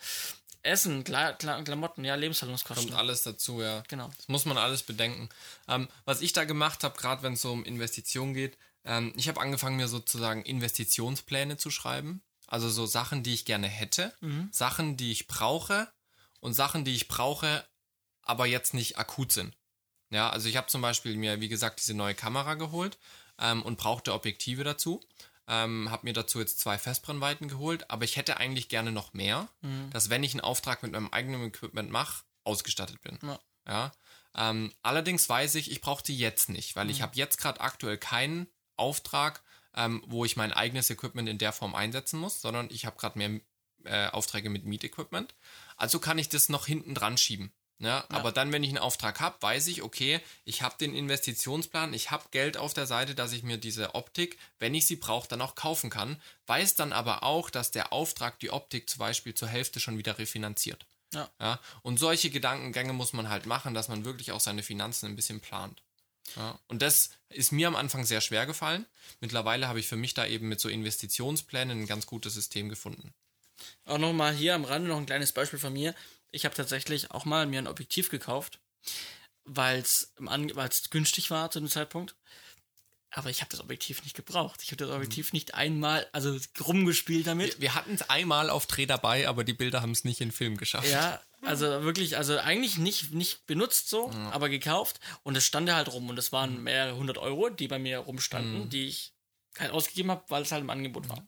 [0.62, 2.88] Essen, Kla Kla Klamotten, ja, Lebenshaltungskosten.
[2.88, 3.84] Kommt alles dazu, ja.
[3.88, 4.10] Genau.
[4.18, 5.30] Das muss man alles bedenken.
[5.70, 9.30] Ähm, was ich da gemacht habe, gerade wenn es so um Investitionen geht, ähm, ich
[9.30, 12.22] habe angefangen, mir sozusagen Investitionspläne zu schreiben.
[12.54, 14.14] Also so Sachen, die ich gerne hätte,
[14.52, 15.92] Sachen, die ich brauche
[16.40, 17.68] und Sachen, die ich brauche,
[18.22, 19.58] aber jetzt nicht akut sind.
[20.12, 23.00] Ja, also ich habe zum Beispiel mir, wie gesagt, diese neue Kamera geholt
[23.40, 25.02] ähm, und brauchte Objektive dazu.
[25.48, 29.50] Ähm, habe mir dazu jetzt zwei Festbrennweiten geholt, aber ich hätte eigentlich gerne noch mehr,
[29.90, 33.18] dass wenn ich einen Auftrag mit meinem eigenen Equipment mache, ausgestattet bin.
[33.24, 33.40] Ja.
[33.68, 33.92] Ja.
[34.36, 37.98] Ähm, allerdings weiß ich, ich brauche die jetzt nicht, weil ich habe jetzt gerade aktuell
[37.98, 38.46] keinen
[38.78, 39.42] Auftrag,
[39.76, 43.18] ähm, wo ich mein eigenes Equipment in der Form einsetzen muss, sondern ich habe gerade
[43.18, 43.40] mehr
[43.86, 45.36] äh, Aufträge mit Miet-Equipment.
[45.78, 47.52] Also kann ich das noch hinten dran schieben.
[47.80, 51.94] Ja, Aber dann, wenn ich einen Auftrag habe, weiß ich, okay, ich habe den Investitionsplan,
[51.94, 55.28] ich habe Geld auf der Seite, dass ich mir diese Optik, wenn ich sie brauche,
[55.28, 56.22] dann auch kaufen kann.
[56.46, 60.18] Weiß dann aber auch, dass der Auftrag die Optik zum Beispiel zur Hälfte schon wieder
[60.18, 60.86] refinanziert.
[61.14, 61.30] Ja.
[61.40, 65.16] Ja, und solche Gedankengänge muss man halt machen, dass man wirklich auch seine Finanzen ein
[65.16, 65.83] bisschen plant.
[66.36, 68.86] Ja, und das ist mir am Anfang sehr schwer gefallen.
[69.20, 73.14] Mittlerweile habe ich für mich da eben mit so Investitionsplänen ein ganz gutes System gefunden.
[73.86, 75.94] Auch nochmal hier am Rande noch ein kleines Beispiel von mir.
[76.32, 78.60] Ich habe tatsächlich auch mal mir ein Objektiv gekauft,
[79.44, 80.14] weil es
[80.90, 82.16] günstig war zu dem Zeitpunkt.
[83.12, 84.62] Aber ich habe das Objektiv nicht gebraucht.
[84.64, 87.62] Ich habe das Objektiv nicht einmal, also rumgespielt damit.
[87.62, 90.58] Wir hatten es einmal auf Dreh dabei, aber die Bilder haben es nicht in Film
[90.58, 90.90] geschafft.
[90.90, 95.00] Ja, also wirklich, also eigentlich nicht, nicht benutzt so, aber gekauft.
[95.24, 96.10] Und es stand halt rum.
[96.10, 99.14] Und es waren mehrere hundert Euro, die bei mir rumstanden, die ich
[99.60, 101.26] halt ausgegeben habe, weil es halt im Angebot war.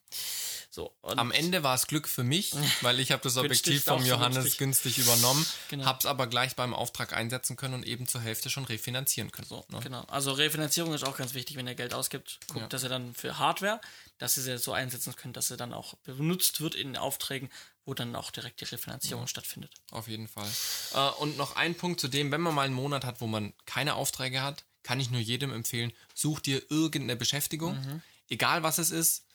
[0.71, 2.51] So, Am Ende war es Glück für mich,
[2.81, 4.95] weil ich habe das Objektiv vom Johannes günstig.
[4.95, 5.85] günstig, übernommen, Genau.
[5.85, 9.47] hab's aber gleich beim Auftrag einsetzen können und eben zur Hälfte schon refinanzieren können.
[9.47, 9.79] So, ne?
[9.81, 10.01] genau.
[10.07, 12.39] Also Refinanzierung ist auch ganz wichtig, wenn ihr Geld ausgibt.
[12.49, 12.67] Guckt, Ja.
[12.67, 13.79] dass ihr dann für Hardware,
[14.17, 17.49] dass ihr sie so einsetzen könnt, dass sie dann auch benutzt wird in Aufträgen,
[17.85, 19.71] wo dann auch direkt die Refinanzierung stattfindet.
[19.91, 20.49] Auf jeden Fall.
[20.93, 23.53] Äh, und noch ein Punkt zu dem, wenn man mal einen Monat hat, wo man
[23.65, 28.01] keine Aufträge hat, kann ich nur jedem empfehlen, such dir irgendeine Beschäftigung, Mhm.
[28.29, 29.25] egal was es ist.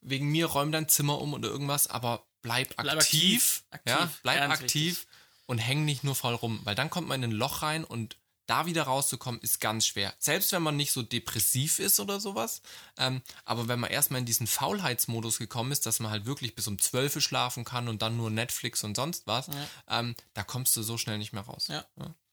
[0.00, 3.64] Wegen mir räum dein Zimmer um oder irgendwas, aber bleib, Bleib aktiv.
[3.70, 3.92] aktiv.
[3.92, 5.06] Ja, bleib ganz aktiv
[5.46, 8.16] und häng nicht nur voll rum, weil dann kommt man in ein Loch rein und
[8.46, 10.14] da wieder rauszukommen ist ganz schwer.
[10.18, 12.62] Selbst wenn man nicht so depressiv ist oder sowas,
[12.96, 16.66] ähm, aber wenn man erstmal in diesen Faulheitsmodus gekommen ist, dass man halt wirklich bis
[16.68, 19.48] um 12 Uhr schlafen kann und dann nur Netflix und sonst was,
[19.88, 21.68] ähm, da kommst du so schnell nicht mehr raus.
[21.68, 21.84] Ja.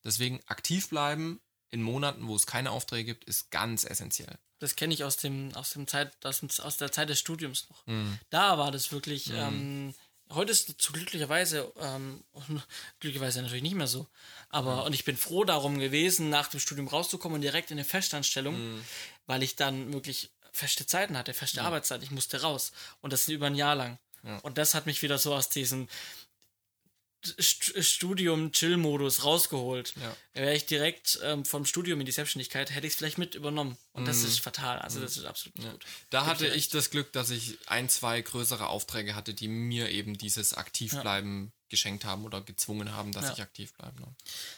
[0.04, 1.40] Deswegen aktiv bleiben
[1.70, 4.38] in Monaten, wo es keine Aufträge gibt, ist ganz essentiell.
[4.60, 7.68] Das kenne ich aus dem, aus dem Zeit, aus, dem, aus der Zeit des Studiums
[7.70, 7.86] noch.
[7.88, 8.20] Mhm.
[8.30, 9.32] Da war das wirklich.
[9.32, 9.94] Ähm,
[10.32, 12.24] heute ist es zu glücklicherweise, ähm,
[13.00, 14.08] glücklicherweise natürlich nicht mehr so.
[14.50, 17.86] Aber und ich bin froh darum gewesen, nach dem Studium rauszukommen und direkt in eine
[17.86, 18.86] Festanstellung, Mhm.
[19.26, 22.04] weil ich dann wirklich feste Zeiten hatte, feste Arbeitszeit.
[22.04, 22.72] Ich musste raus.
[23.02, 23.98] Und das über ein Jahr lang.
[24.24, 24.38] Ja.
[24.40, 25.88] Und das hat mich wieder so aus diesem
[27.40, 29.94] Studium-Chill-Modus rausgeholt.
[30.02, 30.16] Ja.
[30.34, 33.78] Wäre ich direkt ähm, vom Studium in die Selbstständigkeit, hätte ich es vielleicht mit übernommen.
[33.94, 34.08] Und Mhm.
[34.08, 34.80] das ist fatal.
[34.80, 35.86] Also das ist absolut nicht gut.
[36.10, 39.90] Da Geb hatte ich das Glück, dass ich ein, zwei größere Aufträge hatte, die mir
[39.90, 43.34] eben dieses Aktivbleiben geschenkt haben oder gezwungen haben, dass Ja.
[43.34, 44.00] ich aktiv bleibe.
[44.00, 44.08] Ne?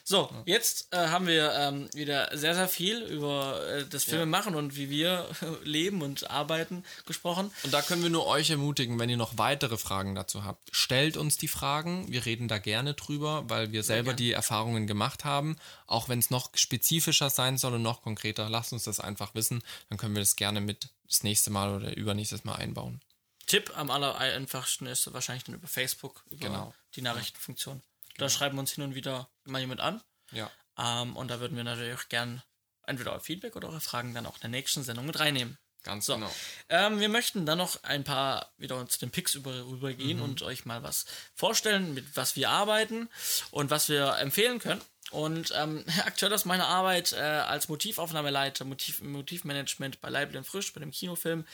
[0.04, 4.54] So, jetzt äh, haben wir ähm, wieder sehr, sehr viel über äh, das Filme machen
[4.54, 5.30] und wie wir
[5.64, 7.52] leben und arbeiten gesprochen.
[7.64, 11.16] Und da können wir nur euch ermutigen, wenn ihr noch weitere Fragen dazu habt, stellt
[11.16, 12.12] uns die Fragen.
[12.12, 15.56] Wir reden da gerne drüber, weil wir selber die Erfahrungen gemacht haben.
[15.88, 19.64] Auch wenn es noch spezifischer sein soll und noch konkreter, lasst uns das einfach wissen.
[19.88, 23.00] Dann können wir das gerne mit das nächste Mal oder übernächstes Mal einbauen.
[23.46, 26.74] Tipp am aller einfachsten ist wahrscheinlich dann über Facebook, über Genau.
[26.96, 27.82] die Nachrichtenfunktion.
[28.18, 30.02] Da schreiben wir uns hin und wieder mal jemand an.
[30.32, 30.50] Ja.
[30.78, 32.42] Ähm, und da würden wir natürlich auch gern
[32.88, 35.58] entweder euer Feedback oder eure Fragen dann auch in der nächsten Sendung mit reinnehmen.
[35.84, 36.16] Ganz So.
[36.16, 36.34] genau.
[36.70, 40.66] Ähm, wir möchten dann noch ein paar wieder zu den Picks über, rübergehen und euch
[40.66, 43.08] mal was vorstellen, mit was wir arbeiten
[43.52, 44.82] und was wir empfehlen können.
[45.12, 50.80] Und ähm, aktuell ist meine Arbeit äh, als Motivaufnahmeleiter, Motiv, Motivmanagement bei und Frisch, bei
[50.80, 51.46] dem Kinofilm.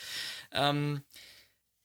[0.52, 1.02] Ähm,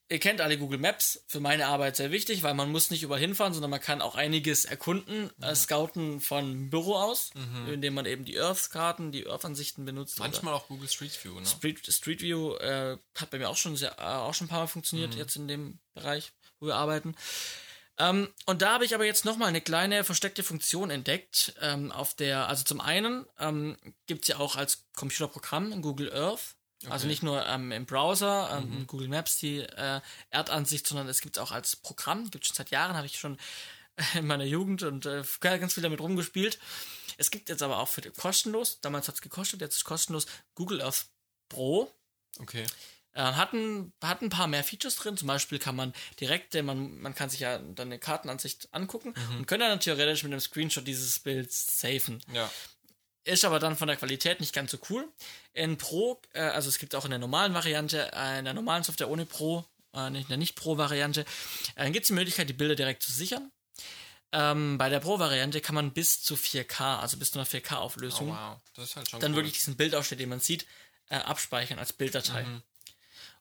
[0.09, 3.19] Ihr kennt alle Google Maps, für meine Arbeit sehr wichtig, weil man muss nicht überall
[3.19, 7.31] hinfahren, sondern man kann auch einiges erkunden, äh, scouten von Büro aus,
[7.67, 10.19] indem man eben die Earth-Karten, die Earth-Ansichten benutzt.
[10.19, 11.45] Manchmal auch Google Street View, ne?
[11.45, 14.61] Street, Street View äh, hat bei mir auch schon sehr, äh, auch schon ein paar
[14.61, 17.15] Mal funktioniert, jetzt in dem Bereich, wo wir arbeiten.
[17.99, 21.55] Ähm, und da habe ich aber jetzt nochmal eine kleine versteckte Funktion entdeckt.
[21.61, 26.56] Ähm, auf der, also zum einen ähm, gibt es ja auch als Computerprogramm Google Earth.
[26.89, 29.99] Also nicht nur ähm, im Browser, ähm, in Google Maps die äh,
[30.29, 33.37] Erdansicht, sondern es gibt es auch als Programm, gibt schon seit Jahren, habe ich schon
[34.13, 36.59] in meiner Jugend und äh, ganz viel damit rumgespielt.
[37.17, 40.27] Es gibt jetzt aber auch für kostenlos, damals hat es gekostet, jetzt ist es kostenlos,
[40.53, 41.07] Google Earth
[41.49, 41.91] Pro.
[42.39, 42.65] Okay.
[43.13, 45.17] Äh, hat, ein, hat ein paar mehr Features drin.
[45.17, 49.15] Zum Beispiel kann man direkt, äh, man, man kann sich ja dann eine Kartenansicht angucken
[49.35, 52.21] und könnte dann theoretisch mit einem Screenshot dieses Bilds safen.
[52.31, 52.51] Ja.
[53.27, 55.05] Ist aber dann von der Qualität nicht ganz so cool.
[55.53, 58.83] In Pro, äh, also es gibt auch in der normalen Variante, äh, in der normalen
[58.83, 61.25] Software ohne Pro, äh, in der Nicht-Pro-Variante,
[61.75, 63.51] äh, gibt es die Möglichkeit, die Bilder direkt zu sichern.
[64.31, 68.33] Ähm, bei der Pro-Variante kann man bis zu 4K, also bis zu einer 4K-Auflösung, Oh,
[68.33, 68.57] wow.
[68.75, 69.37] Das ist halt schon dann cool.
[69.37, 70.65] wirklich diesen Bildausschnitt, den man sieht,
[71.09, 72.45] äh, abspeichern als Bilddatei.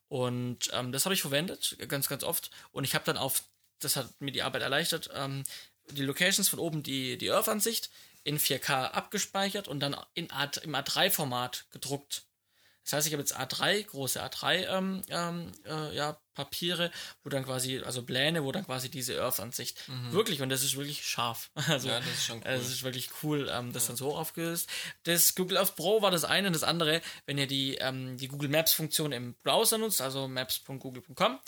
[0.08, 2.50] Und ähm, das habe ich verwendet, ganz, ganz oft.
[2.72, 3.42] Und ich habe dann auf,
[3.80, 5.44] das hat mir die Arbeit erleichtert, ähm,
[5.90, 7.90] die Locations von oben, die, die Earth-Ansicht
[8.24, 12.24] in 4K abgespeichert und dann in A, im A3-Format gedruckt.
[12.86, 16.92] Das heißt, ich habe jetzt A3, große A3 ähm, ähm, äh, ja, Papiere,
[17.24, 21.04] wo dann quasi, also Pläne, wo dann quasi diese Earth-Ansicht wirklich, und das ist wirklich
[21.04, 21.50] scharf.
[21.68, 22.46] Also, Ja, das ist schon cool.
[22.46, 24.68] Es ist wirklich cool, ähm, das dann so aufgelöst.
[25.02, 28.28] Das Google Earth Pro war das eine und das andere, wenn ihr die, ähm, die
[28.28, 31.40] Google Maps Funktion im Browser nutzt, also maps.google.com,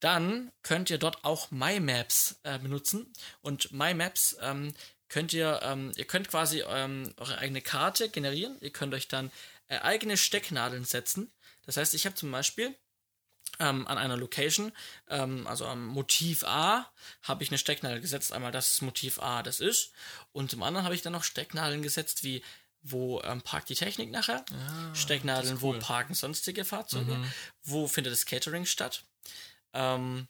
[0.00, 3.12] dann könnt ihr dort auch My Maps äh, benutzen.
[3.40, 4.74] Und My Maps ähm,
[5.08, 8.56] könnt ihr, ähm, ihr könnt quasi ähm, eure eigene Karte generieren.
[8.60, 9.30] Ihr könnt euch dann
[9.68, 11.32] äh, eigene Stecknadeln setzen.
[11.64, 12.74] Das heißt, ich habe zum Beispiel
[13.58, 14.72] ähm, an einer Location,
[15.08, 16.90] ähm, also am Motiv A,
[17.22, 18.32] habe ich eine Stecknadel gesetzt.
[18.32, 19.92] Einmal das Motiv A, das ist.
[20.32, 22.42] Und zum anderen habe ich dann noch Stecknadeln gesetzt, wie
[22.88, 24.44] wo ähm, parkt die Technik nachher,
[24.94, 27.16] Stecknadeln, wo parken sonstige Fahrzeuge,
[27.64, 29.02] wo findet das Catering statt.
[29.76, 30.28] Ähm,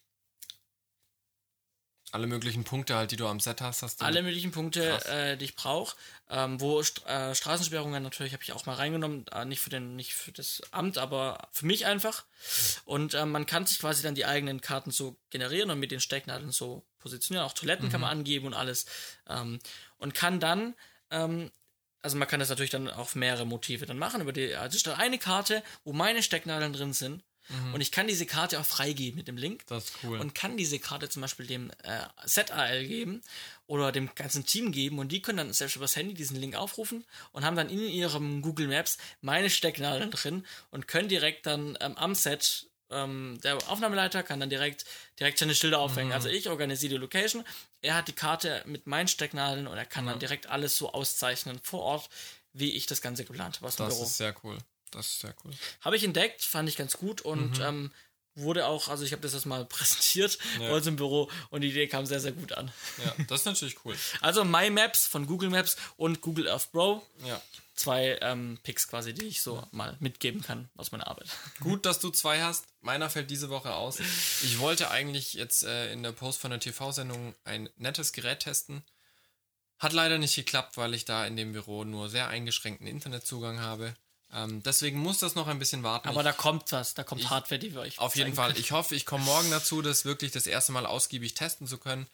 [2.11, 4.05] Alle möglichen Punkte halt, die du am Set hast, hast du.
[4.05, 5.97] Alle möglichen Punkte, äh, die ich brauche.
[6.29, 9.97] Ähm, wo St äh, Straßensperrungen natürlich habe ich auch mal reingenommen, äh, nicht für den,
[9.97, 12.25] nicht für das Amt, aber für mich einfach.
[12.85, 16.01] Und ähm, man kann sich quasi dann die eigenen Karten so generieren und mit den
[16.01, 17.47] Stecknadeln so positionieren.
[17.47, 18.87] Auch Toiletten kann man angeben und alles.
[19.29, 19.61] Ähm,
[19.99, 20.75] und kann dann
[21.11, 21.51] ähm,
[22.07, 24.21] also man kann das natürlich dann auf mehrere Motive dann machen.
[24.21, 27.25] Über die, also statt eine Karte, wo meine Stecknadeln drin sind.
[27.73, 29.67] Und ich kann diese Karte auch freigeben mit dem Link.
[29.67, 30.19] Das ist cool.
[30.19, 33.23] Und kann diese Karte zum Beispiel dem äh, ZAL geben
[33.67, 37.05] oder dem ganzen Team geben und die können dann selbst übers Handy diesen Link aufrufen
[37.33, 41.97] und haben dann in ihrem Google Maps meine Stecknadeln drin und können direkt dann ähm,
[41.97, 44.85] am Set ähm, der Aufnahmeleiter kann dann direkt
[45.19, 46.13] direkt seine Schilder aufhängen.
[46.13, 47.45] Also ich organisiere die Location,
[47.83, 51.59] er hat die Karte mit meinen Stecknadeln und er kann dann direkt alles so auszeichnen
[51.63, 52.09] vor Ort,
[52.53, 54.07] wie ich das Ganze geplant habe aus dem das Büro.
[54.07, 54.59] ist sehr cool.
[54.97, 55.53] Das ist sehr cool.
[55.83, 57.93] Habe ich entdeckt, fand ich ganz gut und ähm,
[58.35, 61.69] wurde auch, also ich habe das jetzt mal präsentiert bei uns im Büro und die
[61.69, 62.73] Idee kam sehr, sehr gut an.
[63.05, 63.95] Ja, das ist natürlich cool.
[64.23, 67.07] Also My Maps von Google Maps und Google Earth Pro.
[67.27, 67.43] Ja.
[67.75, 71.29] Zwei ähm, Picks quasi, die ich so mal mitgeben kann aus meiner Arbeit.
[71.61, 72.65] Gut, dass du zwei hast.
[72.81, 74.01] Meiner fällt diese Woche aus.
[74.01, 78.83] Ich wollte eigentlich jetzt äh, in der Post von der TV-Sendung ein nettes Gerät testen.
[79.79, 83.95] Hat leider nicht geklappt, weil ich da in dem Büro nur sehr eingeschränkten Internetzugang habe.
[84.33, 86.09] Ähm, deswegen muss das noch ein bisschen warten.
[86.09, 88.49] Aber da kommt was, da kommt Hardware, die wir euch Auf jeden Fall.
[88.53, 88.61] können.
[88.61, 92.07] Ich hoffe, ich komme morgen dazu, das wirklich das erste Mal ausgiebig testen zu können.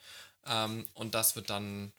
[0.47, 1.93] Ähm, und das wird dann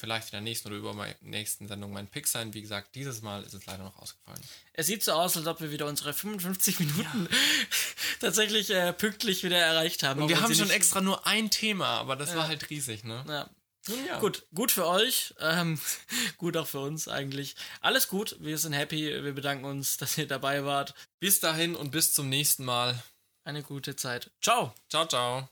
[0.00, 2.54] vielleicht in der nächsten oder übernächsten Sendung mein Pick sein.
[2.54, 4.40] Wie gesagt, dieses Mal ist es leider noch ausgefallen.
[4.72, 7.28] Es sieht so aus, als ob wir wieder unsere 55 Minuten
[8.20, 10.22] tatsächlich äh, pünktlich wieder erreicht haben.
[10.22, 13.24] Und wir haben schon extra nur ein Thema, aber das war halt riesig, ne?
[13.28, 13.50] Ja.
[14.06, 14.18] Ja.
[14.18, 15.80] Gut, gut für euch, ähm,
[16.36, 17.56] gut auch für uns eigentlich.
[17.80, 20.94] Alles gut, wir sind happy, wir bedanken uns, dass ihr dabei wart.
[21.18, 23.02] Bis dahin und bis zum nächsten Mal.
[23.44, 24.30] Eine gute Zeit.
[24.40, 24.74] Ciao.
[24.88, 25.48] Ciao, ciao.